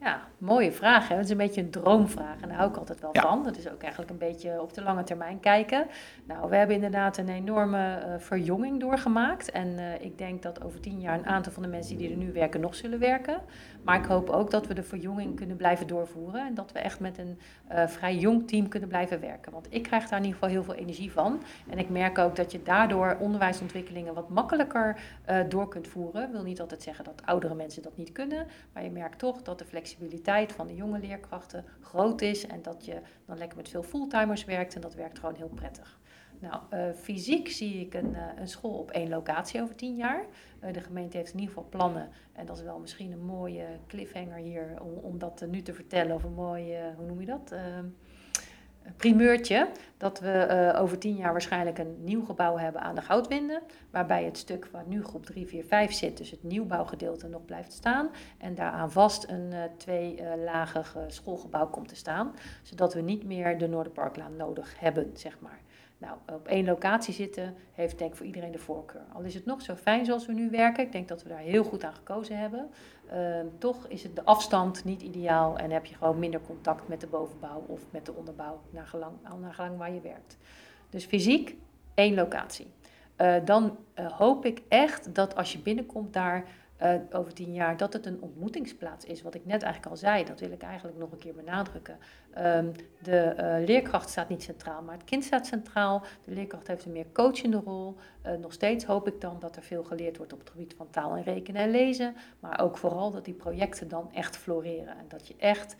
Ja, 0.00 0.20
mooie 0.38 0.72
vraag. 0.72 1.08
Hè? 1.08 1.14
Het 1.14 1.24
is 1.24 1.30
een 1.30 1.36
beetje 1.36 1.60
een 1.60 1.70
droomvraag 1.70 2.40
en 2.40 2.48
daar 2.48 2.56
hou 2.56 2.70
ik 2.70 2.76
altijd 2.76 3.00
wel 3.00 3.10
van. 3.12 3.42
Dat 3.42 3.56
is 3.56 3.68
ook 3.68 3.82
eigenlijk 3.82 4.10
een 4.10 4.18
beetje 4.18 4.62
op 4.62 4.74
de 4.74 4.82
lange 4.82 5.02
termijn 5.02 5.40
kijken. 5.40 5.86
Nou, 6.24 6.48
we 6.50 6.56
hebben 6.56 6.74
inderdaad 6.76 7.16
een 7.16 7.28
enorme 7.28 8.02
uh, 8.06 8.14
verjonging 8.18 8.80
doorgemaakt. 8.80 9.50
En 9.50 9.68
uh, 9.68 10.00
ik 10.00 10.18
denk 10.18 10.42
dat 10.42 10.64
over 10.64 10.80
tien 10.80 11.00
jaar 11.00 11.18
een 11.18 11.26
aantal 11.26 11.52
van 11.52 11.62
de 11.62 11.68
mensen 11.68 11.96
die 11.96 12.10
er 12.10 12.16
nu 12.16 12.32
werken 12.32 12.60
nog 12.60 12.74
zullen 12.74 12.98
werken. 12.98 13.40
Maar 13.82 13.98
ik 13.98 14.04
hoop 14.04 14.30
ook 14.30 14.50
dat 14.50 14.66
we 14.66 14.74
de 14.74 14.82
verjonging 14.82 15.36
kunnen 15.36 15.56
blijven 15.56 15.86
doorvoeren. 15.86 16.46
En 16.46 16.54
dat 16.54 16.72
we 16.72 16.78
echt 16.78 17.00
met 17.00 17.18
een 17.18 17.38
uh, 17.72 17.86
vrij 17.86 18.16
jong 18.16 18.48
team 18.48 18.68
kunnen 18.68 18.88
blijven 18.88 19.20
werken. 19.20 19.52
Want 19.52 19.66
ik 19.70 19.82
krijg 19.82 20.08
daar 20.08 20.18
in 20.18 20.24
ieder 20.24 20.38
geval 20.38 20.54
heel 20.54 20.64
veel 20.64 20.74
energie 20.74 21.12
van. 21.12 21.42
En 21.70 21.78
ik 21.78 21.88
merk 21.88 22.18
ook 22.18 22.36
dat 22.36 22.52
je 22.52 22.62
daardoor 22.62 23.16
onderwijsontwikkelingen 23.20 24.14
wat 24.14 24.28
makkelijker 24.28 25.00
door 25.48 25.68
kunt 25.68 25.88
voeren. 25.88 26.22
Ik 26.22 26.32
wil 26.32 26.42
niet 26.42 26.60
altijd 26.60 26.82
zeggen 26.82 27.04
dat 27.04 27.22
oudere 27.24 27.54
mensen 27.54 27.82
dat 27.82 27.96
niet 27.96 28.12
kunnen. 28.12 28.46
Maar 28.72 28.82
je 28.82 28.90
merkt 28.90 29.18
toch 29.18 29.42
dat 29.42 29.58
de 29.58 29.64
flexibiliteit 29.64 29.87
flexibiliteit 29.88 30.52
van 30.52 30.66
de 30.66 30.74
jonge 30.74 30.98
leerkrachten 30.98 31.64
groot 31.80 32.20
is 32.20 32.46
en 32.46 32.62
dat 32.62 32.84
je 32.84 33.00
dan 33.26 33.38
lekker 33.38 33.56
met 33.56 33.68
veel 33.68 33.82
fulltimers 33.82 34.44
werkt 34.44 34.74
en 34.74 34.80
dat 34.80 34.94
werkt 34.94 35.18
gewoon 35.18 35.34
heel 35.34 35.50
prettig. 35.54 35.98
Nou, 36.40 36.62
uh, 36.72 36.94
fysiek 36.94 37.48
zie 37.48 37.80
ik 37.80 37.94
een, 37.94 38.10
uh, 38.12 38.26
een, 38.36 38.48
school 38.48 38.78
op 38.78 38.90
één 38.90 39.08
locatie 39.08 39.62
over 39.62 39.74
tien 39.74 39.96
jaar. 39.96 40.24
Uh, 40.64 40.72
de 40.72 40.80
gemeente 40.80 41.16
heeft 41.16 41.32
in 41.32 41.38
ieder 41.38 41.54
geval 41.54 41.68
plannen. 41.70 42.08
En 42.32 42.46
dat 42.46 42.56
is 42.56 42.62
wel 42.62 42.78
misschien 42.78 43.12
een 43.12 43.24
mooie 43.24 43.66
cliffhanger 43.86 44.36
hier 44.36 44.76
om, 44.82 44.92
om 44.92 45.18
dat 45.18 45.46
nu 45.50 45.62
te 45.62 45.74
vertellen. 45.74 46.14
Of 46.14 46.22
een 46.22 46.34
mooie, 46.34 46.92
hoe 46.96 47.06
noem 47.06 47.20
je 47.20 47.26
dat? 47.26 47.54
Primeurtje 48.96 49.68
dat 49.96 50.20
we 50.20 50.70
uh, 50.74 50.80
over 50.82 50.98
tien 50.98 51.16
jaar 51.16 51.32
waarschijnlijk 51.32 51.78
een 51.78 51.96
nieuw 52.04 52.24
gebouw 52.24 52.56
hebben 52.56 52.80
aan 52.80 52.94
de 52.94 53.02
Goudwinden. 53.02 53.62
Waarbij 53.90 54.24
het 54.24 54.38
stuk 54.38 54.68
waar 54.72 54.84
nu 54.86 55.04
groep 55.04 55.26
3, 55.26 55.46
4, 55.46 55.64
5 55.64 55.92
zit, 55.92 56.16
dus 56.16 56.30
het 56.30 56.42
nieuwbouwgedeelte, 56.42 57.28
nog 57.28 57.44
blijft 57.44 57.72
staan. 57.72 58.10
En 58.38 58.54
daaraan 58.54 58.92
vast 58.92 59.28
een 59.28 59.50
uh, 59.52 59.58
tweelagig 59.76 60.96
uh, 60.96 61.02
schoolgebouw 61.06 61.66
komt 61.66 61.88
te 61.88 61.96
staan. 61.96 62.34
Zodat 62.62 62.94
we 62.94 63.00
niet 63.00 63.24
meer 63.24 63.58
de 63.58 63.68
Noorderparklaan 63.68 64.36
nodig 64.36 64.80
hebben, 64.80 65.10
zeg 65.14 65.40
maar. 65.40 65.60
Nou, 65.98 66.16
op 66.32 66.46
één 66.46 66.64
locatie 66.64 67.14
zitten 67.14 67.54
heeft 67.72 67.98
denk 67.98 68.10
ik 68.10 68.16
voor 68.16 68.26
iedereen 68.26 68.52
de 68.52 68.58
voorkeur. 68.58 69.04
Al 69.12 69.22
is 69.22 69.34
het 69.34 69.44
nog 69.44 69.62
zo 69.62 69.74
fijn 69.74 70.04
zoals 70.04 70.26
we 70.26 70.32
nu 70.32 70.50
werken, 70.50 70.84
ik 70.84 70.92
denk 70.92 71.08
dat 71.08 71.22
we 71.22 71.28
daar 71.28 71.38
heel 71.38 71.64
goed 71.64 71.84
aan 71.84 71.94
gekozen 71.94 72.38
hebben. 72.38 72.70
Uh, 73.12 73.40
toch 73.58 73.86
is 73.86 74.02
het 74.02 74.16
de 74.16 74.24
afstand 74.24 74.84
niet 74.84 75.02
ideaal 75.02 75.58
en 75.58 75.70
heb 75.70 75.86
je 75.86 75.94
gewoon 75.94 76.18
minder 76.18 76.40
contact 76.40 76.88
met 76.88 77.00
de 77.00 77.06
bovenbouw 77.06 77.64
of 77.66 77.80
met 77.90 78.06
de 78.06 78.12
onderbouw, 78.12 78.60
naar 78.70 78.86
gelang, 78.86 79.12
naar 79.40 79.54
gelang 79.54 79.76
waar 79.76 79.92
je 79.92 80.00
werkt. 80.00 80.36
Dus 80.90 81.04
fysiek, 81.04 81.56
één 81.94 82.14
locatie. 82.14 82.66
Uh, 83.16 83.34
dan 83.44 83.76
uh, 83.98 84.12
hoop 84.12 84.44
ik 84.44 84.62
echt 84.68 85.14
dat 85.14 85.36
als 85.36 85.52
je 85.52 85.58
binnenkomt 85.58 86.12
daar 86.12 86.44
uh, 86.82 86.94
over 87.10 87.34
tien 87.34 87.52
jaar, 87.52 87.76
dat 87.76 87.92
het 87.92 88.06
een 88.06 88.20
ontmoetingsplaats 88.20 89.04
is. 89.04 89.22
Wat 89.22 89.34
ik 89.34 89.44
net 89.44 89.62
eigenlijk 89.62 89.92
al 89.92 89.98
zei, 89.98 90.24
dat 90.24 90.40
wil 90.40 90.50
ik 90.50 90.62
eigenlijk 90.62 90.98
nog 90.98 91.12
een 91.12 91.18
keer 91.18 91.34
benadrukken. 91.34 91.98
Um, 92.38 92.72
de 93.02 93.34
uh, 93.36 93.66
leerkracht 93.66 94.10
staat 94.10 94.28
niet 94.28 94.42
centraal, 94.42 94.82
maar 94.82 94.94
het 94.94 95.04
kind 95.04 95.24
staat 95.24 95.46
centraal. 95.46 96.02
De 96.24 96.32
leerkracht 96.32 96.66
heeft 96.66 96.84
een 96.84 96.92
meer 96.92 97.12
coachende 97.12 97.60
rol. 97.64 97.96
Uh, 98.26 98.32
nog 98.32 98.52
steeds 98.52 98.84
hoop 98.84 99.06
ik 99.06 99.20
dan 99.20 99.36
dat 99.40 99.56
er 99.56 99.62
veel 99.62 99.84
geleerd 99.84 100.16
wordt 100.16 100.32
op 100.32 100.38
het 100.38 100.50
gebied 100.50 100.74
van 100.76 100.90
taal 100.90 101.16
en 101.16 101.22
rekenen 101.22 101.62
en 101.62 101.70
lezen. 101.70 102.14
Maar 102.40 102.60
ook 102.60 102.76
vooral 102.76 103.10
dat 103.10 103.24
die 103.24 103.34
projecten 103.34 103.88
dan 103.88 104.12
echt 104.12 104.36
floreren. 104.36 104.98
En 104.98 105.04
dat 105.08 105.28
je 105.28 105.34
echt 105.38 105.76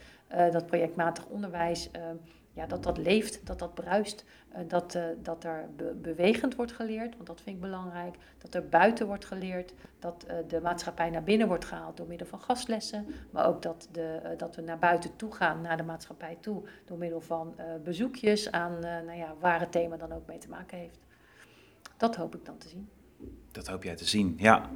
dat 0.52 0.66
projectmatig 0.66 1.26
onderwijs 1.26 1.90
ehm, 1.90 2.16
ja, 2.58 2.66
dat 2.66 2.82
dat 2.82 2.98
leeft, 2.98 3.46
dat 3.46 3.58
dat 3.58 3.74
bruist, 3.74 4.24
uh, 4.52 4.58
dat, 4.68 4.94
uh, 4.94 5.04
dat 5.22 5.44
er 5.44 5.68
be 5.76 5.94
bewegend 6.02 6.54
wordt 6.54 6.72
geleerd, 6.72 7.14
want 7.14 7.26
dat 7.26 7.40
vind 7.40 7.56
ik 7.56 7.62
belangrijk. 7.62 8.16
Dat 8.38 8.54
er 8.54 8.68
buiten 8.68 9.06
wordt 9.06 9.24
geleerd, 9.24 9.72
dat 9.98 10.24
uh, 10.28 10.34
de 10.48 10.60
maatschappij 10.60 11.10
naar 11.10 11.22
binnen 11.22 11.46
wordt 11.46 11.64
gehaald 11.64 11.96
door 11.96 12.06
middel 12.06 12.26
van 12.26 12.40
gastlessen, 12.40 13.06
maar 13.30 13.46
ook 13.46 13.62
dat, 13.62 13.88
de, 13.92 14.34
dat 14.36 14.56
we 14.56 14.62
naar 14.62 14.78
buiten 14.78 15.16
toe 15.16 15.32
gaan, 15.32 15.60
naar 15.60 15.76
de 15.76 15.82
maatschappij 15.82 16.36
toe, 16.40 16.62
door 16.84 16.98
middel 16.98 17.20
van 17.20 17.54
bezoekjes 17.84 18.50
aan 18.50 18.78
nou 18.80 19.18
ja, 19.18 19.34
waar 19.40 19.60
het 19.60 19.72
thema 19.72 19.96
dan 19.96 20.12
ook 20.12 20.26
mee 20.26 20.38
te 20.38 20.48
maken 20.48 20.78
heeft. 20.78 20.98
Dat 21.96 22.16
hoop 22.16 22.34
ik 22.34 22.44
dan 22.44 22.58
te 22.58 22.68
zien. 22.68 22.88
Dat 23.52 23.66
hoop 23.66 23.82
jij 23.82 23.96
te 23.96 24.04
zien, 24.04 24.34
ja. 24.36 24.70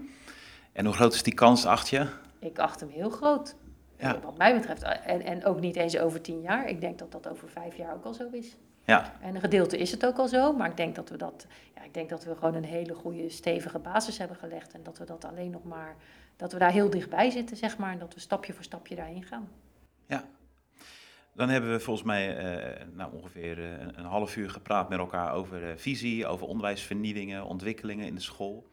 En 0.72 0.84
hoe 0.84 0.94
groot 0.94 1.14
is 1.14 1.22
die 1.22 1.34
kans, 1.34 1.66
acht 1.66 1.88
je? 1.88 2.06
Ik 2.38 2.58
acht 2.58 2.80
hem 2.80 2.88
heel 2.88 3.10
groot. 3.10 3.54
Ja. 4.02 4.20
Wat 4.20 4.38
mij 4.38 4.54
betreft. 4.54 4.82
En, 4.82 5.22
en 5.22 5.44
ook 5.44 5.60
niet 5.60 5.76
eens 5.76 5.98
over 5.98 6.20
tien 6.20 6.40
jaar. 6.40 6.68
Ik 6.68 6.80
denk 6.80 6.98
dat 6.98 7.12
dat 7.12 7.28
over 7.28 7.48
vijf 7.48 7.76
jaar 7.76 7.94
ook 7.94 8.04
al 8.04 8.14
zo 8.14 8.28
is. 8.30 8.56
Ja. 8.84 9.12
En 9.20 9.34
een 9.34 9.40
gedeelte 9.40 9.78
is 9.78 9.90
het 9.90 10.06
ook 10.06 10.18
al 10.18 10.28
zo. 10.28 10.52
Maar 10.52 10.68
ik 10.68 10.76
denk 10.76 10.94
dat 10.94 11.08
we 11.08 11.16
dat. 11.16 11.46
Ja, 11.74 11.82
ik 11.82 11.94
denk 11.94 12.08
dat 12.08 12.24
we 12.24 12.34
gewoon 12.34 12.54
een 12.54 12.64
hele 12.64 12.94
goede, 12.94 13.28
stevige 13.28 13.78
basis 13.78 14.18
hebben 14.18 14.36
gelegd. 14.36 14.72
En 14.72 14.82
dat 14.82 14.98
we 14.98 15.04
dat 15.04 15.24
alleen 15.24 15.50
nog 15.50 15.64
maar. 15.64 15.96
Dat 16.36 16.52
we 16.52 16.58
daar 16.58 16.72
heel 16.72 16.90
dichtbij 16.90 17.30
zitten, 17.30 17.56
zeg 17.56 17.78
maar. 17.78 17.92
En 17.92 17.98
dat 17.98 18.14
we 18.14 18.20
stapje 18.20 18.52
voor 18.52 18.64
stapje 18.64 18.94
daarheen 18.94 19.24
gaan. 19.24 19.48
Ja. 20.06 20.24
Dan 21.34 21.48
hebben 21.48 21.72
we 21.72 21.80
volgens 21.80 22.06
mij 22.06 22.54
uh, 22.54 22.86
nou, 22.92 23.12
ongeveer 23.14 23.58
uh, 23.58 23.70
een 23.94 24.04
half 24.04 24.36
uur 24.36 24.50
gepraat 24.50 24.88
met 24.88 24.98
elkaar 24.98 25.32
over 25.32 25.62
uh, 25.62 25.76
visie, 25.76 26.26
over 26.26 26.46
onderwijsvernieuwingen, 26.46 27.44
ontwikkelingen 27.44 28.06
in 28.06 28.14
de 28.14 28.20
school. 28.20 28.70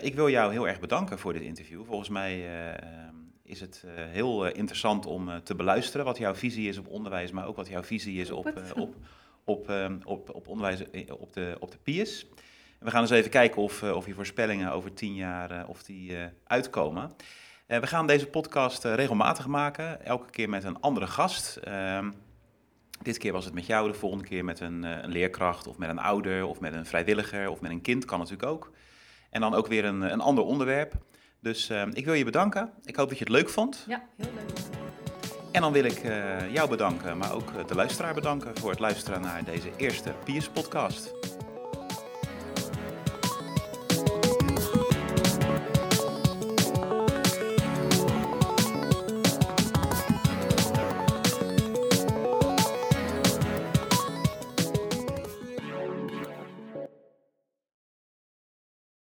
ik 0.00 0.14
wil 0.14 0.28
jou 0.28 0.52
heel 0.52 0.68
erg 0.68 0.80
bedanken 0.80 1.18
voor 1.18 1.32
dit 1.32 1.42
interview. 1.42 1.84
Volgens 1.84 2.08
mij 2.08 2.44
is 3.44 3.60
het 3.60 3.82
uh, 3.84 3.92
heel 3.94 4.46
uh, 4.46 4.54
interessant 4.54 5.06
om 5.06 5.28
uh, 5.28 5.36
te 5.36 5.54
beluisteren 5.54 6.06
wat 6.06 6.18
jouw 6.18 6.34
visie 6.34 6.68
is 6.68 6.78
op 6.78 6.88
onderwijs, 6.88 7.30
maar 7.30 7.46
ook 7.46 7.56
wat 7.56 7.68
jouw 7.68 7.82
visie 7.82 8.20
is 8.20 8.30
op, 8.30 8.46
op, 8.74 8.94
op, 9.44 9.72
op, 10.04 10.34
op 10.34 10.48
onderwijs 10.48 10.82
op 11.18 11.32
de, 11.32 11.56
op 11.60 11.70
de 11.70 11.78
PIES. 11.82 12.26
we 12.78 12.90
gaan 12.90 13.00
eens 13.00 13.10
even 13.10 13.30
kijken 13.30 13.62
of, 13.62 13.82
of 13.82 14.06
je 14.06 14.14
voorspellingen 14.14 14.72
over 14.72 14.94
tien 14.94 15.14
jaar 15.14 15.66
of 15.68 15.82
die, 15.82 16.16
uitkomen. 16.44 17.10
we 17.66 17.86
gaan 17.86 18.06
deze 18.06 18.26
podcast 18.26 18.84
regelmatig 18.84 19.46
maken, 19.46 20.04
elke 20.04 20.30
keer 20.30 20.48
met 20.48 20.64
een 20.64 20.80
andere 20.80 21.06
gast. 21.06 21.56
Ehm, 21.56 22.10
dit 23.02 23.18
keer 23.18 23.32
was 23.32 23.44
het 23.44 23.54
met 23.54 23.66
jou, 23.66 23.88
de 23.88 23.98
volgende 23.98 24.24
keer 24.24 24.44
met 24.44 24.60
een, 24.60 24.82
een, 24.82 25.10
leerkracht 25.10 25.66
of 25.66 25.78
met 25.78 25.88
een 25.88 25.98
ouder 25.98 26.46
of 26.46 26.60
met 26.60 26.74
een 26.74 26.86
vrijwilliger 26.86 27.50
of 27.50 27.60
met 27.60 27.70
een 27.70 27.82
kind, 27.82 28.04
kan 28.04 28.18
natuurlijk 28.18 28.48
ook. 28.48 28.72
En 29.30 29.40
dan 29.40 29.54
ook 29.54 29.66
weer 29.66 29.84
een, 29.84 30.00
een 30.00 30.20
ander 30.20 30.44
onderwerp. 30.44 30.94
Dus 31.44 31.70
uh, 31.70 31.82
ik 31.92 32.04
wil 32.04 32.14
je 32.14 32.24
bedanken. 32.24 32.70
Ik 32.84 32.96
hoop 32.96 33.08
dat 33.08 33.18
je 33.18 33.24
het 33.24 33.32
leuk 33.32 33.48
vond. 33.48 33.84
Ja, 33.88 34.02
heel 34.16 34.30
leuk. 34.34 34.58
En 35.52 35.60
dan 35.60 35.72
wil 35.72 35.84
ik 35.84 36.04
uh, 36.04 36.52
jou 36.52 36.68
bedanken, 36.68 37.18
maar 37.18 37.34
ook 37.34 37.68
de 37.68 37.74
luisteraar 37.74 38.14
bedanken 38.14 38.58
voor 38.58 38.70
het 38.70 38.78
luisteren 38.78 39.20
naar 39.20 39.44
deze 39.44 39.70
eerste 39.76 40.12
Piers 40.24 40.48
podcast. 40.48 41.12